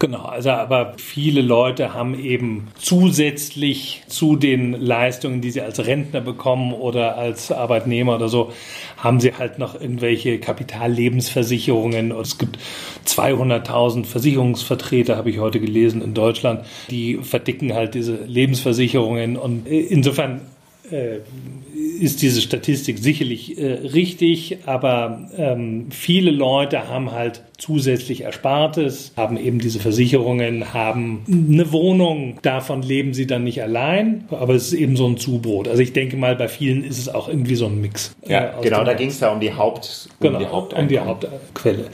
Genau, 0.00 0.22
also 0.22 0.48
aber 0.48 0.94
viele 0.96 1.42
Leute 1.42 1.92
haben 1.92 2.18
eben 2.18 2.68
zusätzlich 2.78 4.02
zu 4.06 4.36
den 4.36 4.72
Leistungen, 4.72 5.42
die 5.42 5.50
sie 5.50 5.60
als 5.60 5.86
Rentner 5.86 6.22
bekommen 6.22 6.72
oder 6.72 7.18
als 7.18 7.52
Arbeitnehmer 7.52 8.14
oder 8.14 8.30
so, 8.30 8.50
haben 8.96 9.20
sie 9.20 9.34
halt 9.34 9.58
noch 9.58 9.78
irgendwelche 9.78 10.40
Kapitallebensversicherungen. 10.40 12.12
Und 12.12 12.22
es 12.26 12.38
gibt 12.38 12.58
200.000 13.06 14.06
Versicherungsvertreter, 14.06 15.18
habe 15.18 15.28
ich 15.28 15.38
heute 15.38 15.60
gelesen, 15.60 16.00
in 16.00 16.14
Deutschland, 16.14 16.64
die 16.88 17.18
verdicken 17.18 17.74
halt 17.74 17.92
diese 17.92 18.24
Lebensversicherungen. 18.24 19.36
Und 19.36 19.66
insofern 19.66 20.40
ist 22.00 22.22
diese 22.22 22.40
Statistik 22.40 22.98
sicherlich 22.98 23.58
äh, 23.58 23.72
richtig, 23.72 24.58
aber 24.66 25.28
ähm, 25.36 25.86
viele 25.90 26.30
Leute 26.30 26.88
haben 26.88 27.12
halt 27.12 27.42
zusätzlich 27.58 28.22
Erspartes, 28.22 29.12
haben 29.16 29.36
eben 29.36 29.58
diese 29.58 29.80
Versicherungen, 29.80 30.72
haben 30.72 31.24
eine 31.28 31.72
Wohnung, 31.72 32.38
davon 32.42 32.82
leben 32.82 33.14
sie 33.14 33.26
dann 33.26 33.44
nicht 33.44 33.62
allein, 33.62 34.24
aber 34.30 34.54
es 34.54 34.68
ist 34.68 34.72
eben 34.72 34.96
so 34.96 35.06
ein 35.06 35.16
Zubrot. 35.16 35.68
Also 35.68 35.82
ich 35.82 35.92
denke 35.92 36.16
mal, 36.16 36.36
bei 36.36 36.48
vielen 36.48 36.84
ist 36.84 36.98
es 36.98 37.08
auch 37.08 37.28
irgendwie 37.28 37.54
so 37.54 37.66
ein 37.66 37.80
Mix. 37.80 38.14
Ja, 38.26 38.58
äh, 38.58 38.62
genau, 38.62 38.84
da 38.84 38.94
ging 38.94 39.08
es 39.08 39.20
ja 39.20 39.30
um 39.30 39.40
die 39.40 39.52
Haupt, 39.52 40.08
um 40.20 40.26
genau, 40.26 40.68
die 40.68 40.74
um 40.74 40.88
die 40.88 40.98
Hauptquelle. 40.98 41.84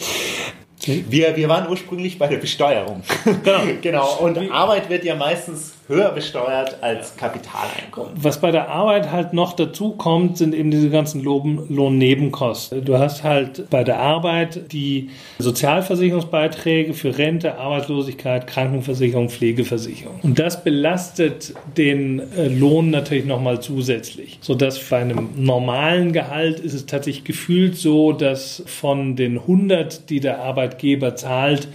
Wir, 0.86 1.36
wir 1.36 1.48
waren 1.48 1.68
ursprünglich 1.68 2.18
bei 2.18 2.28
der 2.28 2.36
Besteuerung. 2.36 3.02
Genau. 3.42 3.58
genau. 3.82 4.18
Und 4.20 4.38
Arbeit 4.52 4.88
wird 4.88 5.04
ja 5.04 5.16
meistens 5.16 5.75
höher 5.88 6.10
besteuert 6.10 6.82
als 6.82 7.16
Kapitaleinkommen. 7.16 8.12
Was 8.16 8.40
bei 8.40 8.50
der 8.50 8.68
Arbeit 8.68 9.12
halt 9.12 9.32
noch 9.32 9.52
dazu 9.52 9.92
kommt, 9.92 10.36
sind 10.36 10.54
eben 10.54 10.70
diese 10.70 10.90
ganzen 10.90 11.22
Lohnnebenkosten. 11.22 12.84
Du 12.84 12.98
hast 12.98 13.22
halt 13.22 13.70
bei 13.70 13.84
der 13.84 14.00
Arbeit 14.00 14.72
die 14.72 15.10
Sozialversicherungsbeiträge 15.38 16.92
für 16.92 17.16
Rente, 17.16 17.58
Arbeitslosigkeit, 17.58 18.48
Krankenversicherung, 18.48 19.28
Pflegeversicherung. 19.28 20.18
Und 20.22 20.38
das 20.38 20.64
belastet 20.64 21.54
den 21.76 22.20
äh, 22.36 22.48
Lohn 22.48 22.90
natürlich 22.90 23.24
nochmal 23.24 23.60
zusätzlich. 23.60 24.38
Sodass 24.40 24.80
bei 24.80 24.98
einem 24.98 25.28
normalen 25.36 26.12
Gehalt 26.12 26.58
ist 26.58 26.74
es 26.74 26.86
tatsächlich 26.86 27.24
gefühlt 27.24 27.76
so, 27.76 28.12
dass 28.12 28.62
von 28.66 29.14
den 29.14 29.38
100, 29.38 30.10
die 30.10 30.18
der 30.18 30.40
Arbeitgeber 30.40 31.14
zahlt, 31.14 31.68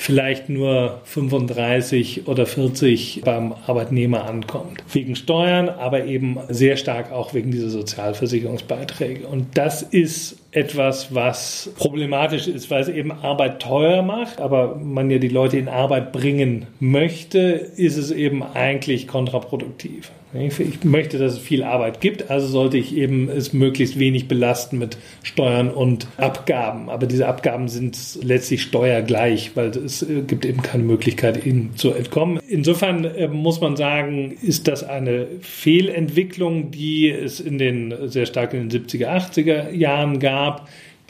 vielleicht 0.00 0.48
nur 0.48 1.02
35 1.04 2.26
oder 2.26 2.46
40 2.46 3.20
beim 3.22 3.52
Arbeitnehmer 3.66 4.24
ankommt. 4.24 4.82
Wegen 4.90 5.14
Steuern, 5.14 5.68
aber 5.68 6.06
eben 6.06 6.38
sehr 6.48 6.78
stark 6.78 7.12
auch 7.12 7.34
wegen 7.34 7.50
dieser 7.50 7.68
Sozialversicherungsbeiträge. 7.68 9.26
Und 9.26 9.58
das 9.58 9.82
ist 9.82 10.38
etwas, 10.52 11.14
was 11.14 11.70
problematisch 11.76 12.48
ist, 12.48 12.70
weil 12.70 12.82
es 12.82 12.88
eben 12.88 13.12
Arbeit 13.12 13.62
teuer 13.62 14.02
macht, 14.02 14.40
aber 14.40 14.76
man 14.76 15.10
ja 15.10 15.18
die 15.18 15.28
Leute 15.28 15.58
in 15.58 15.68
Arbeit 15.68 16.12
bringen 16.12 16.66
möchte, 16.80 17.40
ist 17.40 17.96
es 17.96 18.10
eben 18.10 18.42
eigentlich 18.42 19.06
kontraproduktiv. 19.06 20.10
Ich 20.32 20.84
möchte, 20.84 21.18
dass 21.18 21.32
es 21.32 21.38
viel 21.40 21.64
Arbeit 21.64 22.00
gibt, 22.00 22.30
also 22.30 22.46
sollte 22.46 22.78
ich 22.78 22.96
eben 22.96 23.28
es 23.28 23.52
möglichst 23.52 23.98
wenig 23.98 24.28
belasten 24.28 24.78
mit 24.78 24.96
Steuern 25.24 25.70
und 25.70 26.06
Abgaben. 26.18 26.88
Aber 26.88 27.06
diese 27.06 27.26
Abgaben 27.26 27.66
sind 27.66 27.98
letztlich 28.22 28.62
steuergleich, 28.62 29.56
weil 29.56 29.70
es 29.70 30.06
gibt 30.28 30.44
eben 30.44 30.62
keine 30.62 30.84
Möglichkeit, 30.84 31.44
ihnen 31.44 31.74
zu 31.74 31.92
entkommen. 31.92 32.38
Insofern 32.46 33.04
äh, 33.04 33.26
muss 33.26 33.60
man 33.60 33.76
sagen, 33.76 34.36
ist 34.40 34.68
das 34.68 34.84
eine 34.84 35.26
Fehlentwicklung, 35.40 36.70
die 36.70 37.10
es 37.10 37.40
in 37.40 37.58
den 37.58 37.92
sehr 38.04 38.26
stark 38.26 38.54
in 38.54 38.68
den 38.68 38.86
70er, 38.86 39.08
80er 39.08 39.70
Jahren 39.72 40.20
gab, 40.20 40.39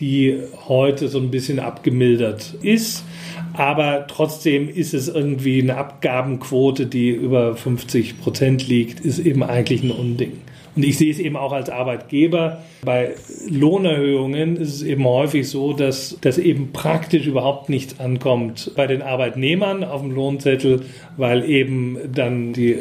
die 0.01 0.39
heute 0.67 1.09
so 1.09 1.19
ein 1.19 1.31
bisschen 1.31 1.59
abgemildert 1.59 2.55
ist 2.63 3.05
aber 3.53 4.07
trotzdem 4.07 4.69
ist 4.69 4.95
es 4.95 5.09
irgendwie 5.09 5.61
eine 5.61 5.77
Abgabenquote, 5.77 6.87
die 6.87 7.11
über 7.11 7.57
50 7.57 8.21
Prozent 8.21 8.69
liegt, 8.69 9.01
ist 9.01 9.19
eben 9.19 9.43
eigentlich 9.43 9.83
ein 9.83 9.91
Unding. 9.91 10.33
Und 10.77 10.85
ich 10.85 10.99
sehe 10.99 11.11
es 11.11 11.19
eben 11.19 11.37
auch 11.37 11.53
als 11.53 11.69
Arbeitgeber. 11.69 12.63
Bei 12.85 13.11
Lohnerhöhungen 13.51 14.57
ist 14.57 14.77
es 14.77 14.83
eben 14.83 15.05
häufig 15.05 15.49
so, 15.49 15.73
dass 15.73 16.17
das 16.21 16.39
eben 16.39 16.71
praktisch 16.73 17.27
überhaupt 17.27 17.69
nichts 17.69 17.99
ankommt 17.99 18.71
bei 18.77 18.87
den 18.87 19.03
Arbeitnehmern 19.03 19.83
auf 19.83 20.01
dem 20.01 20.13
Lohnzettel, 20.13 20.83
weil 21.17 21.45
eben 21.51 21.99
dann 22.15 22.53
die 22.53 22.79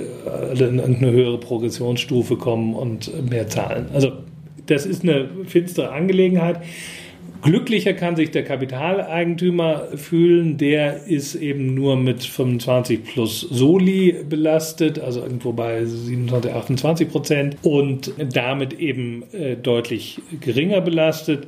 in 0.59 0.99
höhere 0.99 1.39
Progressionsstufe 1.39 2.37
kommen 2.37 2.75
und 2.75 3.27
mehr 3.27 3.47
zahlen. 3.47 3.87
Also 3.91 4.11
das 4.69 4.85
ist 4.85 5.03
eine 5.03 5.29
finstere 5.45 5.91
Angelegenheit. 5.91 6.61
Glücklicher 7.41 7.93
kann 7.93 8.17
sich 8.17 8.31
der 8.31 8.43
Kapitaleigentümer 8.43 9.87
fühlen, 9.95 10.57
der 10.57 11.05
ist 11.07 11.35
eben 11.35 11.73
nur 11.73 11.95
mit 11.95 12.21
25 12.21 13.05
plus 13.05 13.41
Soli 13.41 14.13
belastet, 14.27 14.99
also 14.99 15.21
irgendwo 15.21 15.53
bei 15.53 15.85
27, 15.85 16.51
28 16.51 17.09
Prozent 17.09 17.57
und 17.61 18.11
damit 18.33 18.73
eben 18.73 19.23
äh, 19.31 19.55
deutlich 19.55 20.19
geringer 20.41 20.81
belastet. 20.81 21.47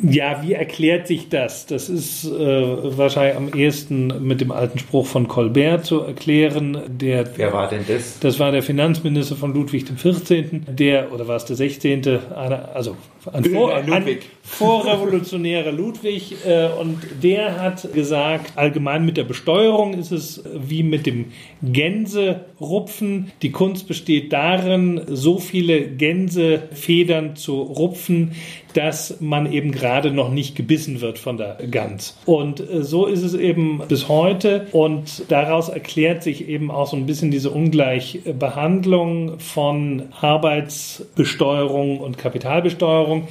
Ja, 0.00 0.42
wie 0.42 0.52
erklärt 0.52 1.08
sich 1.08 1.28
das? 1.28 1.66
Das 1.66 1.88
ist 1.88 2.24
äh, 2.24 2.96
wahrscheinlich 2.96 3.36
am 3.36 3.52
ehesten 3.52 4.26
mit 4.26 4.40
dem 4.40 4.52
alten 4.52 4.78
Spruch 4.78 5.06
von 5.06 5.26
Colbert 5.26 5.84
zu 5.84 6.00
erklären. 6.02 6.80
Der, 6.86 7.28
Wer 7.36 7.52
war 7.52 7.68
denn 7.68 7.84
das? 7.88 8.20
Das 8.20 8.38
war 8.38 8.52
der 8.52 8.62
Finanzminister 8.62 9.34
von 9.34 9.52
Ludwig 9.54 9.86
XIV., 9.86 10.62
der, 10.68 11.12
oder 11.12 11.26
war 11.26 11.34
es 11.34 11.46
der 11.46 11.56
16., 11.56 12.06
eine, 12.32 12.68
also 12.68 12.96
ein, 13.32 13.44
Vor, 13.44 13.74
ein 13.74 14.18
vorrevolutionärer 14.42 15.72
Ludwig. 15.72 16.36
Äh, 16.46 16.68
und 16.80 16.98
der 17.22 17.60
hat 17.60 17.92
gesagt, 17.92 18.52
allgemein 18.56 19.04
mit 19.04 19.16
der 19.16 19.24
Besteuerung 19.24 19.94
ist 19.94 20.12
es 20.12 20.44
wie 20.54 20.84
mit 20.84 21.06
dem 21.06 21.32
Gänserupfen. 21.62 23.32
Die 23.42 23.50
Kunst 23.50 23.88
besteht 23.88 24.32
darin, 24.32 25.00
so 25.08 25.38
viele 25.38 25.88
Gänsefedern 25.88 27.34
zu 27.34 27.60
rupfen, 27.60 28.32
dass 28.74 29.20
man 29.20 29.50
eben 29.50 29.72
gerade 29.72 30.10
noch 30.10 30.30
nicht 30.30 30.54
gebissen 30.54 31.00
wird 31.00 31.18
von 31.18 31.36
der 31.36 31.58
Gans. 31.70 32.16
Und 32.26 32.60
äh, 32.60 32.82
so 32.82 33.06
ist 33.06 33.22
es 33.22 33.34
eben 33.34 33.80
bis 33.88 34.08
heute. 34.08 34.66
Und 34.72 35.24
daraus 35.28 35.68
erklärt 35.68 36.22
sich 36.22 36.48
eben 36.48 36.70
auch 36.70 36.86
so 36.86 36.96
ein 36.96 37.06
bisschen 37.06 37.30
diese 37.30 37.50
Ungleichbehandlung 37.50 39.40
von 39.40 40.04
Arbeitsbesteuerung 40.20 41.98
und 41.98 42.18
Kapitalbesteuerung. 42.18 43.28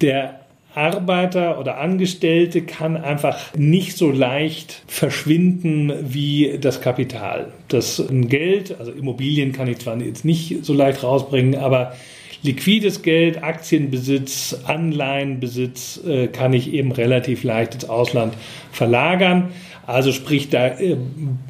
Der 0.00 0.40
Arbeiter 0.74 1.58
oder 1.58 1.78
Angestellte 1.78 2.62
kann 2.62 2.96
einfach 2.96 3.54
nicht 3.56 3.96
so 3.96 4.10
leicht 4.10 4.82
verschwinden 4.86 5.92
wie 6.02 6.56
das 6.60 6.80
Kapital. 6.80 7.48
Das 7.66 8.04
Geld, 8.08 8.78
also 8.78 8.92
Immobilien 8.92 9.52
kann 9.52 9.66
ich 9.66 9.78
zwar 9.78 10.00
jetzt 10.00 10.24
nicht 10.24 10.64
so 10.64 10.74
leicht 10.74 11.02
rausbringen, 11.02 11.56
aber 11.56 11.94
liquides 12.42 13.02
Geld, 13.02 13.42
Aktienbesitz, 13.42 14.56
Anleihenbesitz 14.64 16.00
äh, 16.06 16.28
kann 16.28 16.52
ich 16.52 16.72
eben 16.72 16.92
relativ 16.92 17.42
leicht 17.44 17.74
ins 17.74 17.88
Ausland 17.88 18.34
verlagern. 18.72 19.50
Also 19.88 20.12
sprich, 20.12 20.50
da 20.50 20.68
äh, 20.68 20.98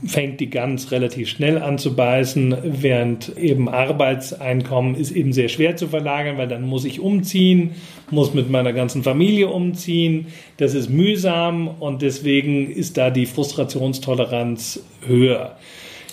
fängt 0.06 0.38
die 0.38 0.48
Gans 0.48 0.92
relativ 0.92 1.28
schnell 1.28 1.58
an 1.58 1.76
zu 1.76 1.96
beißen, 1.96 2.56
während 2.62 3.36
eben 3.36 3.68
Arbeitseinkommen 3.68 4.94
ist 4.94 5.10
eben 5.10 5.32
sehr 5.32 5.48
schwer 5.48 5.76
zu 5.76 5.88
verlagern, 5.88 6.38
weil 6.38 6.46
dann 6.46 6.62
muss 6.62 6.84
ich 6.84 7.00
umziehen, 7.00 7.72
muss 8.12 8.34
mit 8.34 8.48
meiner 8.48 8.72
ganzen 8.72 9.02
Familie 9.02 9.48
umziehen. 9.48 10.28
Das 10.56 10.74
ist 10.74 10.88
mühsam 10.88 11.66
und 11.66 12.00
deswegen 12.00 12.70
ist 12.70 12.96
da 12.96 13.10
die 13.10 13.26
Frustrationstoleranz 13.26 14.84
höher. 15.04 15.56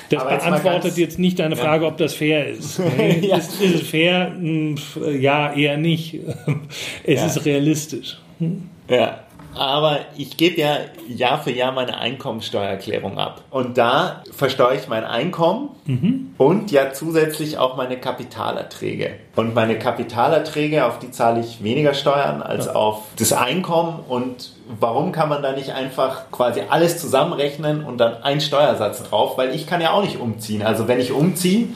Das 0.10 0.22
Aber 0.22 0.38
beantwortet 0.38 0.84
jetzt, 0.86 0.98
jetzt, 0.98 1.20
nicht 1.20 1.40
deine 1.40 1.56
Frage, 1.56 1.84
ja. 1.84 1.90
ob 1.90 1.98
das 1.98 2.14
fair 2.14 2.48
ist. 2.48 2.80
ja. 3.22 3.38
ist, 3.38 3.62
ist, 3.62 3.76
es 3.76 3.88
fair? 3.88 4.32
Hm, 4.32 4.76
ja, 5.20 5.54
eher 5.54 5.78
nicht. 5.78 6.20
Es 7.04 7.24
ist 7.24 7.46
realistisch. 7.46 8.18
Hm? 8.40 8.70
Ja. 8.90 9.25
Aber 9.56 10.00
ich 10.18 10.38
gebe 10.38 10.60
ja 10.60 10.78
Jahr 11.08 11.42
für 11.42 11.52
Jahr 11.52 11.72
meine 11.72 11.98
Einkommensteuererklärung 11.98 13.18
ab. 13.18 13.42
Und 13.50 13.78
da 13.78 14.24
versteuere 14.32 14.76
ich 14.76 14.88
mein 14.88 15.04
Einkommen 15.04 15.70
mhm. 15.86 16.34
und 16.38 16.72
ja 16.72 16.94
zusätzlich 16.94 17.58
auch 17.58 17.78
meine 17.78 17.98
Kapitalerträge. 17.98 19.14
Und 19.36 19.54
meine 19.54 19.80
Kapitalerträge, 19.80 20.86
auf 20.86 21.00
die 21.00 21.12
zahle 21.12 21.40
ich 21.40 21.64
weniger 21.64 21.94
Steuern 21.94 22.42
als 22.42 22.66
ja. 22.66 22.74
auf 22.74 23.04
das 23.18 23.34
Einkommen. 23.34 24.00
Und 24.08 24.52
warum 24.80 25.12
kann 25.12 25.30
man 25.30 25.42
da 25.42 25.54
nicht 25.54 25.74
einfach 25.74 26.32
quasi 26.32 26.62
alles 26.70 27.00
zusammenrechnen 27.00 27.84
und 27.84 27.98
dann 27.98 28.24
einen 28.24 28.42
Steuersatz 28.42 29.04
drauf? 29.04 29.38
Weil 29.38 29.56
ich 29.56 29.68
kann 29.68 29.82
ja 29.82 29.92
auch 29.92 30.04
nicht 30.04 30.20
umziehen. 30.20 30.64
Also 30.64 30.88
wenn 30.88 31.00
ich 31.00 31.12
umziehe, 31.12 31.70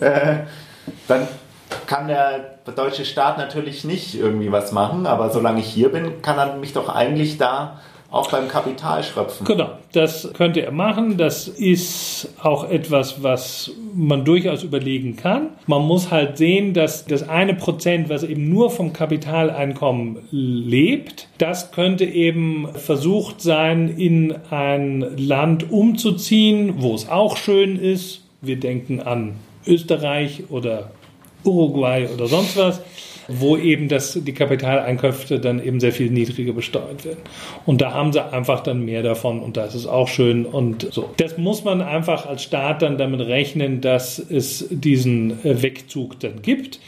äh, 0.00 0.36
dann 1.08 1.28
kann 1.86 2.08
der 2.08 2.58
deutsche 2.74 3.04
Staat 3.04 3.38
natürlich 3.38 3.84
nicht 3.84 4.14
irgendwie 4.14 4.52
was 4.52 4.72
machen, 4.72 5.06
aber 5.06 5.30
solange 5.30 5.60
ich 5.60 5.66
hier 5.66 5.90
bin, 5.90 6.22
kann 6.22 6.38
er 6.38 6.56
mich 6.56 6.72
doch 6.72 6.88
eigentlich 6.88 7.38
da 7.38 7.78
auch 8.10 8.30
beim 8.30 8.48
Kapital 8.48 9.02
schröpfen. 9.02 9.46
Genau, 9.46 9.70
das 9.92 10.30
könnte 10.34 10.60
er 10.60 10.70
machen. 10.70 11.16
Das 11.16 11.48
ist 11.48 12.28
auch 12.42 12.68
etwas, 12.68 13.22
was 13.22 13.72
man 13.94 14.24
durchaus 14.24 14.62
überlegen 14.62 15.16
kann. 15.16 15.50
Man 15.66 15.82
muss 15.82 16.10
halt 16.10 16.38
sehen, 16.38 16.72
dass 16.72 17.04
das 17.04 17.28
eine 17.28 17.54
Prozent, 17.54 18.08
was 18.08 18.22
eben 18.22 18.48
nur 18.48 18.70
vom 18.70 18.92
Kapitaleinkommen 18.92 20.18
lebt, 20.30 21.28
das 21.38 21.72
könnte 21.72 22.04
eben 22.04 22.68
versucht 22.74 23.40
sein, 23.40 23.88
in 23.88 24.34
ein 24.50 25.00
Land 25.16 25.70
umzuziehen, 25.70 26.74
wo 26.78 26.94
es 26.94 27.08
auch 27.08 27.36
schön 27.36 27.76
ist. 27.76 28.22
Wir 28.40 28.58
denken 28.60 29.00
an 29.00 29.34
Österreich 29.66 30.44
oder 30.48 30.90
Uruguay 31.46 32.08
oder 32.12 32.26
sonst 32.26 32.56
was, 32.56 32.80
wo 33.28 33.56
eben 33.56 33.88
das, 33.88 34.18
die 34.22 34.32
Kapitaleinkünfte 34.32 35.40
dann 35.40 35.62
eben 35.62 35.80
sehr 35.80 35.92
viel 35.92 36.10
niedriger 36.10 36.52
besteuert 36.52 37.04
werden. 37.04 37.20
Und 37.64 37.80
da 37.80 37.92
haben 37.92 38.12
sie 38.12 38.24
einfach 38.24 38.60
dann 38.60 38.84
mehr 38.84 39.02
davon 39.02 39.40
und 39.40 39.56
da 39.56 39.64
ist 39.64 39.74
es 39.74 39.86
auch 39.86 40.08
schön 40.08 40.46
und 40.46 40.92
so. 40.92 41.10
Das 41.16 41.38
muss 41.38 41.64
man 41.64 41.82
einfach 41.82 42.26
als 42.26 42.42
Staat 42.42 42.82
dann 42.82 42.98
damit 42.98 43.20
rechnen, 43.20 43.80
dass 43.80 44.18
es 44.18 44.66
diesen 44.70 45.44
äh, 45.44 45.62
Wegzug 45.62 46.20
dann 46.20 46.42
gibt. 46.42 46.80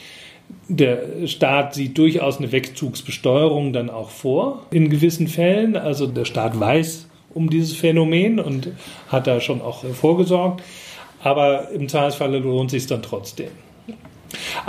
Der 0.67 1.27
Staat 1.27 1.75
sieht 1.75 1.97
durchaus 1.97 2.37
eine 2.37 2.51
Wegzugsbesteuerung 2.51 3.73
dann 3.73 3.89
auch 3.89 4.09
vor 4.09 4.63
in 4.71 4.89
gewissen 4.89 5.27
Fällen. 5.27 5.75
Also 5.75 6.07
der 6.07 6.25
Staat 6.25 6.59
weiß 6.59 7.07
um 7.33 7.49
dieses 7.49 7.73
Phänomen 7.73 8.39
und 8.39 8.69
hat 9.09 9.27
da 9.27 9.39
schon 9.41 9.61
auch 9.61 9.83
vorgesorgt. 9.85 10.63
Aber 11.21 11.69
im 11.71 11.87
Zweifelsfall 11.87 12.35
lohnt 12.37 12.71
sich 12.71 12.87
dann 12.87 13.01
trotzdem. 13.01 13.49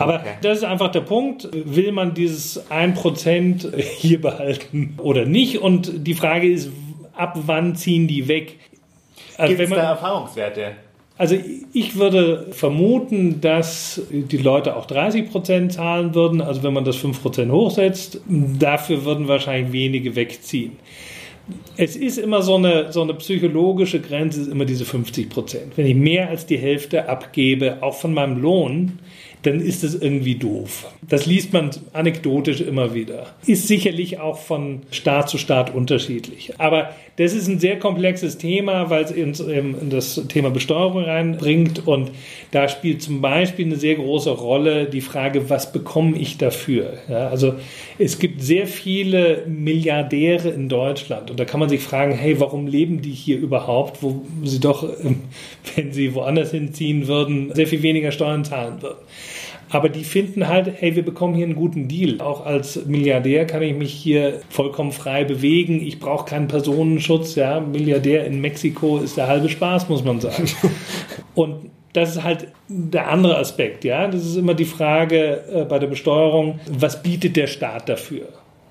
Aber 0.00 0.20
okay. 0.20 0.30
das 0.40 0.58
ist 0.58 0.64
einfach 0.64 0.90
der 0.90 1.02
Punkt. 1.02 1.48
Will 1.52 1.92
man 1.92 2.14
dieses 2.14 2.70
1% 2.70 3.76
hier 3.76 4.20
behalten 4.20 4.94
oder 4.96 5.26
nicht? 5.26 5.58
Und 5.58 6.06
die 6.06 6.14
Frage 6.14 6.50
ist, 6.50 6.70
ab 7.14 7.38
wann 7.44 7.76
ziehen 7.76 8.08
die 8.08 8.26
weg? 8.26 8.58
Also 9.36 9.56
Gibt 9.56 9.70
es 9.70 9.76
da 9.76 9.90
Erfahrungswerte? 9.90 10.72
Also 11.18 11.36
ich 11.74 11.96
würde 11.96 12.46
vermuten, 12.50 13.42
dass 13.42 14.00
die 14.10 14.38
Leute 14.38 14.74
auch 14.74 14.86
30% 14.86 15.68
zahlen 15.68 16.14
würden. 16.14 16.40
Also 16.40 16.62
wenn 16.62 16.72
man 16.72 16.86
das 16.86 16.96
5% 16.96 17.50
hochsetzt, 17.50 18.22
dafür 18.26 19.04
würden 19.04 19.28
wahrscheinlich 19.28 19.70
wenige 19.70 20.16
wegziehen. 20.16 20.78
Es 21.76 21.94
ist 21.94 22.16
immer 22.16 22.40
so 22.40 22.54
eine, 22.54 22.90
so 22.90 23.02
eine 23.02 23.12
psychologische 23.12 24.00
Grenze, 24.00 24.40
ist 24.40 24.48
immer 24.48 24.64
diese 24.64 24.84
50% 24.84 25.56
Wenn 25.76 25.84
ich 25.84 25.94
mehr 25.94 26.30
als 26.30 26.46
die 26.46 26.56
Hälfte 26.56 27.06
abgebe, 27.06 27.82
auch 27.82 27.96
von 27.96 28.14
meinem 28.14 28.40
Lohn, 28.40 28.98
dann 29.42 29.60
ist 29.60 29.84
es 29.84 29.94
irgendwie 29.94 30.34
doof. 30.34 30.92
Das 31.08 31.24
liest 31.26 31.52
man 31.52 31.70
anekdotisch 31.92 32.60
immer 32.60 32.94
wieder. 32.94 33.26
Ist 33.46 33.68
sicherlich 33.68 34.20
auch 34.20 34.38
von 34.38 34.82
Staat 34.90 35.30
zu 35.30 35.38
Staat 35.38 35.74
unterschiedlich. 35.74 36.52
Aber 36.58 36.90
das 37.16 37.34
ist 37.34 37.48
ein 37.48 37.58
sehr 37.58 37.78
komplexes 37.78 38.38
Thema, 38.38 38.90
weil 38.90 39.04
es 39.04 39.10
in 39.10 39.90
das 39.90 40.22
Thema 40.28 40.50
Besteuerung 40.50 41.04
reinbringt. 41.04 41.86
Und 41.86 42.10
da 42.50 42.68
spielt 42.68 43.02
zum 43.02 43.20
Beispiel 43.22 43.66
eine 43.66 43.76
sehr 43.76 43.94
große 43.94 44.30
Rolle 44.30 44.86
die 44.86 45.00
Frage, 45.00 45.48
was 45.48 45.72
bekomme 45.72 46.18
ich 46.18 46.36
dafür? 46.36 46.94
Ja, 47.08 47.28
also 47.28 47.54
es 47.98 48.18
gibt 48.18 48.42
sehr 48.42 48.66
viele 48.66 49.44
Milliardäre 49.46 50.50
in 50.50 50.68
Deutschland. 50.68 51.30
Und 51.30 51.40
da 51.40 51.44
kann 51.46 51.60
man 51.60 51.68
sich 51.68 51.80
fragen, 51.80 52.12
hey, 52.12 52.38
warum 52.40 52.66
leben 52.66 53.00
die 53.00 53.12
hier 53.12 53.38
überhaupt, 53.38 54.02
wo 54.02 54.22
sie 54.44 54.60
doch, 54.60 54.82
ähm, 55.02 55.20
wenn 55.76 55.92
sie 55.92 56.14
woanders 56.14 56.50
hinziehen 56.50 57.06
würden, 57.08 57.54
sehr 57.54 57.66
viel 57.66 57.82
weniger 57.82 58.12
Steuern 58.12 58.44
zahlen 58.44 58.82
würden. 58.82 58.98
Aber 59.70 59.88
die 59.88 60.04
finden 60.04 60.48
halt, 60.48 60.72
hey, 60.78 60.96
wir 60.96 61.04
bekommen 61.04 61.34
hier 61.34 61.46
einen 61.46 61.54
guten 61.54 61.86
Deal. 61.86 62.20
Auch 62.20 62.44
als 62.44 62.86
Milliardär 62.86 63.46
kann 63.46 63.62
ich 63.62 63.74
mich 63.74 63.92
hier 63.92 64.40
vollkommen 64.50 64.90
frei 64.90 65.24
bewegen. 65.24 65.80
Ich 65.80 66.00
brauche 66.00 66.24
keinen 66.24 66.48
Personenschutz. 66.48 67.36
Ja, 67.36 67.60
Milliardär 67.60 68.26
in 68.26 68.40
Mexiko 68.40 68.98
ist 68.98 69.16
der 69.16 69.28
halbe 69.28 69.48
Spaß, 69.48 69.88
muss 69.88 70.04
man 70.04 70.20
sagen. 70.20 70.48
Und 71.34 71.70
das 71.92 72.16
ist 72.16 72.24
halt 72.24 72.48
der 72.68 73.08
andere 73.08 73.38
Aspekt, 73.38 73.84
ja. 73.84 74.08
Das 74.08 74.24
ist 74.24 74.36
immer 74.36 74.54
die 74.54 74.64
Frage 74.64 75.42
äh, 75.52 75.64
bei 75.64 75.78
der 75.78 75.88
Besteuerung, 75.88 76.60
was 76.70 77.02
bietet 77.02 77.36
der 77.36 77.46
Staat 77.46 77.88
dafür? 77.88 78.28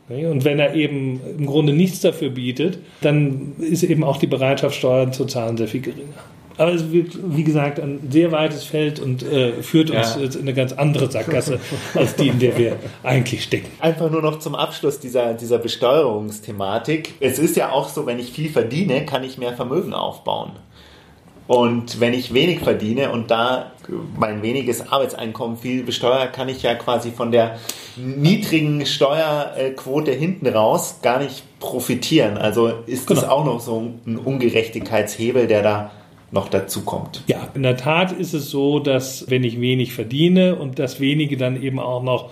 Und 0.10 0.44
wenn 0.44 0.58
er 0.58 0.74
eben 0.74 1.22
im 1.38 1.46
Grunde 1.46 1.72
nichts 1.72 2.02
dafür 2.02 2.32
bietet, 2.32 2.80
dann 3.02 3.54
ist 3.60 3.84
eben 3.84 4.04
auch 4.04 4.18
die 4.18 4.26
Bereitschaft, 4.26 4.76
Steuern 4.76 5.14
zu 5.14 5.26
zahlen, 5.26 5.56
sehr 5.56 5.68
viel 5.68 5.82
geringer. 5.82 6.24
Aber 6.60 6.74
es 6.74 6.92
wird, 6.92 7.18
wie 7.24 7.46
gesagt, 7.46 7.80
ein 7.80 8.10
sehr 8.12 8.34
weites 8.34 8.66
Feld 8.66 9.00
und 9.00 9.24
äh, 9.24 9.64
führt 9.64 9.92
uns 9.92 10.16
ja. 10.16 10.22
jetzt 10.24 10.36
in 10.36 10.42
eine 10.42 10.54
ganz 10.54 10.74
andere 10.74 11.10
Sackgasse 11.10 11.58
als 11.96 12.18
die, 12.18 12.28
in 12.28 12.40
der 12.40 12.58
wir 12.58 12.76
eigentlich 13.02 13.44
stecken. 13.44 13.72
Einfach 13.80 14.12
nur 14.12 14.22
noch 14.22 14.40
zum 14.40 14.56
Abschluss 14.56 15.00
dieser, 15.00 15.36
dieser 15.36 15.58
Besteuerungsthematik. 15.58 17.14
Es 17.22 17.40
ist 17.40 17.56
ja 17.56 17.72
auch 17.72 17.88
so, 17.88 18.06
wenn 18.06 18.20
ich 18.20 18.34
viel 18.34 18.50
verdiene, 18.50 19.06
kann 19.06 19.24
ich 19.24 19.38
mehr 19.38 19.54
Vermögen 19.54 19.94
aufbauen. 19.94 20.52
Und 21.48 22.02
wenn 22.02 22.14
ich 22.14 22.34
wenig 22.34 22.60
verdiene 22.60 23.10
und 23.12 23.32
da 23.32 23.72
mein 24.18 24.42
weniges 24.42 24.92
Arbeitseinkommen 24.92 25.56
viel 25.56 25.84
besteuere, 25.84 26.28
kann 26.28 26.50
ich 26.50 26.62
ja 26.62 26.76
quasi 26.76 27.12
von 27.12 27.32
der 27.32 27.58
niedrigen 27.96 28.86
Steuerquote 28.86 30.12
hinten 30.12 30.46
raus 30.48 30.98
gar 31.02 31.20
nicht 31.20 31.42
profitieren. 31.62 32.38
Also 32.38 32.68
ist 32.86 33.08
genau. 33.08 33.22
das 33.22 33.30
auch 33.30 33.46
noch 33.46 33.62
so 33.62 33.94
ein 34.06 34.18
Ungerechtigkeitshebel, 34.18 35.48
der 35.48 35.64
da 35.64 35.92
noch 36.32 36.50
dazu 36.50 36.82
kommt. 36.82 37.24
Ja, 37.28 37.48
in 37.54 37.64
der 37.64 37.78
Tat 37.78 38.12
ist 38.12 38.34
es 38.34 38.50
so, 38.50 38.80
dass 38.80 39.30
wenn 39.30 39.44
ich 39.44 39.60
wenig 39.60 39.94
verdiene 39.94 40.56
und 40.56 40.80
das 40.80 41.00
wenige 41.00 41.38
dann 41.38 41.62
eben 41.62 41.80
auch 41.80 42.04
noch 42.04 42.30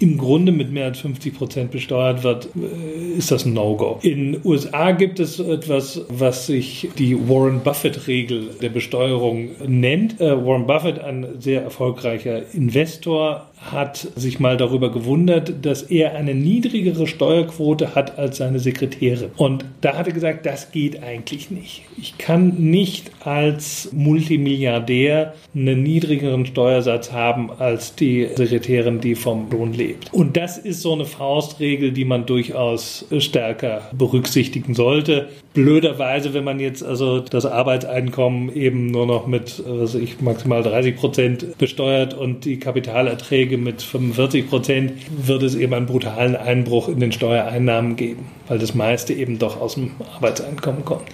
im 0.00 0.16
Grunde 0.16 0.52
mit 0.52 0.70
mehr 0.70 0.86
als 0.86 1.00
50 1.00 1.36
Prozent 1.36 1.70
besteuert 1.70 2.22
wird, 2.22 2.48
äh, 2.54 3.18
ist 3.18 3.30
das 3.30 3.44
ein 3.44 3.52
No-Go. 3.52 3.98
In 4.02 4.40
USA 4.44 4.92
gibt 4.92 5.18
es 5.18 5.40
etwas, 5.40 6.02
was 6.08 6.46
sich 6.46 6.88
die 6.98 7.28
Warren 7.28 7.60
Buffett-Regel 7.62 8.50
der 8.62 8.68
Besteuerung 8.68 9.50
nennt. 9.66 10.20
Äh, 10.20 10.44
Warren 10.44 10.66
Buffett, 10.66 11.00
ein 11.00 11.26
sehr 11.40 11.62
erfolgreicher 11.62 12.42
Investor, 12.54 13.48
hat 13.60 14.08
sich 14.16 14.38
mal 14.38 14.56
darüber 14.56 14.90
gewundert, 14.92 15.64
dass 15.66 15.82
er 15.82 16.14
eine 16.14 16.34
niedrigere 16.34 17.06
Steuerquote 17.06 17.94
hat 17.94 18.18
als 18.18 18.38
seine 18.38 18.60
Sekretäre. 18.60 19.30
Und 19.36 19.64
da 19.80 19.96
hat 19.96 20.06
er 20.06 20.12
gesagt, 20.12 20.46
das 20.46 20.70
geht 20.70 21.02
eigentlich 21.02 21.50
nicht. 21.50 21.82
Ich 22.00 22.18
kann 22.18 22.54
nicht 22.58 23.10
als 23.20 23.90
Multimilliardär 23.92 25.34
einen 25.54 25.82
niedrigeren 25.82 26.46
Steuersatz 26.46 27.12
haben 27.12 27.50
als 27.58 27.94
die 27.94 28.28
Sekretärin, 28.34 29.00
die 29.00 29.14
vom 29.14 29.50
Lohn 29.50 29.72
lebt 29.72 29.88
lebt. 29.88 30.12
Und 30.12 30.36
das 30.36 30.58
ist 30.58 30.82
so 30.82 30.92
eine 30.92 31.04
Faustregel, 31.04 31.92
die 31.92 32.04
man 32.04 32.26
durchaus 32.26 33.06
stärker 33.18 33.82
berücksichtigen 33.92 34.74
sollte. 34.74 35.28
Blöderweise, 35.54 36.34
wenn 36.34 36.44
man 36.44 36.60
jetzt 36.60 36.82
also 36.82 37.20
das 37.20 37.46
Arbeitseinkommen 37.46 38.54
eben 38.54 38.86
nur 38.86 39.06
noch 39.06 39.26
mit, 39.26 39.62
was 39.66 39.94
ich, 39.94 40.20
maximal 40.20 40.62
30 40.62 40.96
Prozent 40.96 41.58
besteuert 41.58 42.14
und 42.14 42.44
die 42.44 42.58
Kapitalerträge 42.58 43.47
mit 43.56 43.80
45 43.82 44.48
Prozent, 44.48 44.92
wird 45.10 45.42
es 45.42 45.54
eben 45.54 45.72
einen 45.72 45.86
brutalen 45.86 46.36
Einbruch 46.36 46.88
in 46.88 47.00
den 47.00 47.12
Steuereinnahmen 47.12 47.96
geben, 47.96 48.26
weil 48.48 48.58
das 48.58 48.74
meiste 48.74 49.14
eben 49.14 49.38
doch 49.38 49.60
aus 49.60 49.74
dem 49.74 49.92
Arbeitseinkommen 50.14 50.84
kommt. 50.84 51.08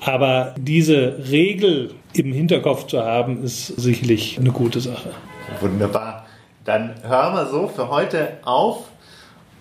Aber 0.00 0.54
diese 0.58 1.18
Regel 1.30 1.94
im 2.14 2.32
Hinterkopf 2.32 2.86
zu 2.86 3.02
haben, 3.02 3.42
ist 3.44 3.66
sicherlich 3.66 4.38
eine 4.38 4.50
gute 4.50 4.80
Sache. 4.80 5.10
Wunderbar. 5.60 6.26
Dann 6.64 6.94
hören 7.02 7.34
wir 7.34 7.46
so 7.46 7.68
für 7.68 7.88
heute 7.88 8.38
auf 8.44 8.84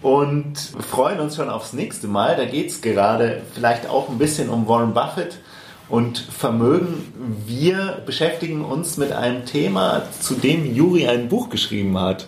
und 0.01 0.57
freuen 0.57 1.19
uns 1.19 1.35
schon 1.35 1.49
aufs 1.49 1.73
nächste 1.73 2.07
Mal. 2.07 2.35
Da 2.35 2.45
geht 2.45 2.69
es 2.69 2.81
gerade 2.81 3.41
vielleicht 3.53 3.89
auch 3.89 4.09
ein 4.09 4.17
bisschen 4.17 4.49
um 4.49 4.67
Warren 4.67 4.93
Buffett 4.93 5.39
und 5.89 6.17
Vermögen. 6.17 7.13
Wir 7.45 8.01
beschäftigen 8.05 8.63
uns 8.63 8.97
mit 8.97 9.11
einem 9.11 9.45
Thema, 9.45 10.03
zu 10.19 10.35
dem 10.35 10.73
Juri 10.73 11.07
ein 11.07 11.29
Buch 11.29 11.49
geschrieben 11.49 11.99
hat. 11.99 12.27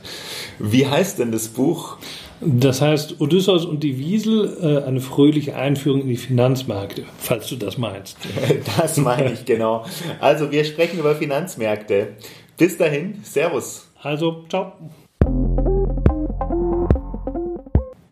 Wie 0.60 0.88
heißt 0.88 1.20
denn 1.20 1.32
das 1.32 1.50
Buch? 1.50 1.98
Das 2.42 2.82
heißt 2.82 3.20
Odysseus 3.20 3.66
und 3.66 3.84
die 3.84 3.98
Wiesel, 3.98 4.58
äh, 4.62 4.88
eine 4.88 5.02
fröhliche 5.02 5.58
Einführung 5.58 6.02
in 6.02 6.08
die 6.08 6.18
Finanzmärkte, 6.18 7.04
falls 7.18 7.48
du 7.48 7.58
das 7.58 7.78
meinst. 7.78 8.18
Das 8.78 8.98
meine 8.98 9.34
ich 9.34 9.46
genau. 9.46 9.86
Also 10.20 10.50
wir 10.52 10.64
sprechen 10.64 11.00
über 11.00 11.16
Finanzmärkte. 11.16 12.16
Bis 12.58 12.78
dahin, 12.78 13.20
Servus. 13.24 13.90
Also, 14.02 14.46
ciao. 14.50 14.74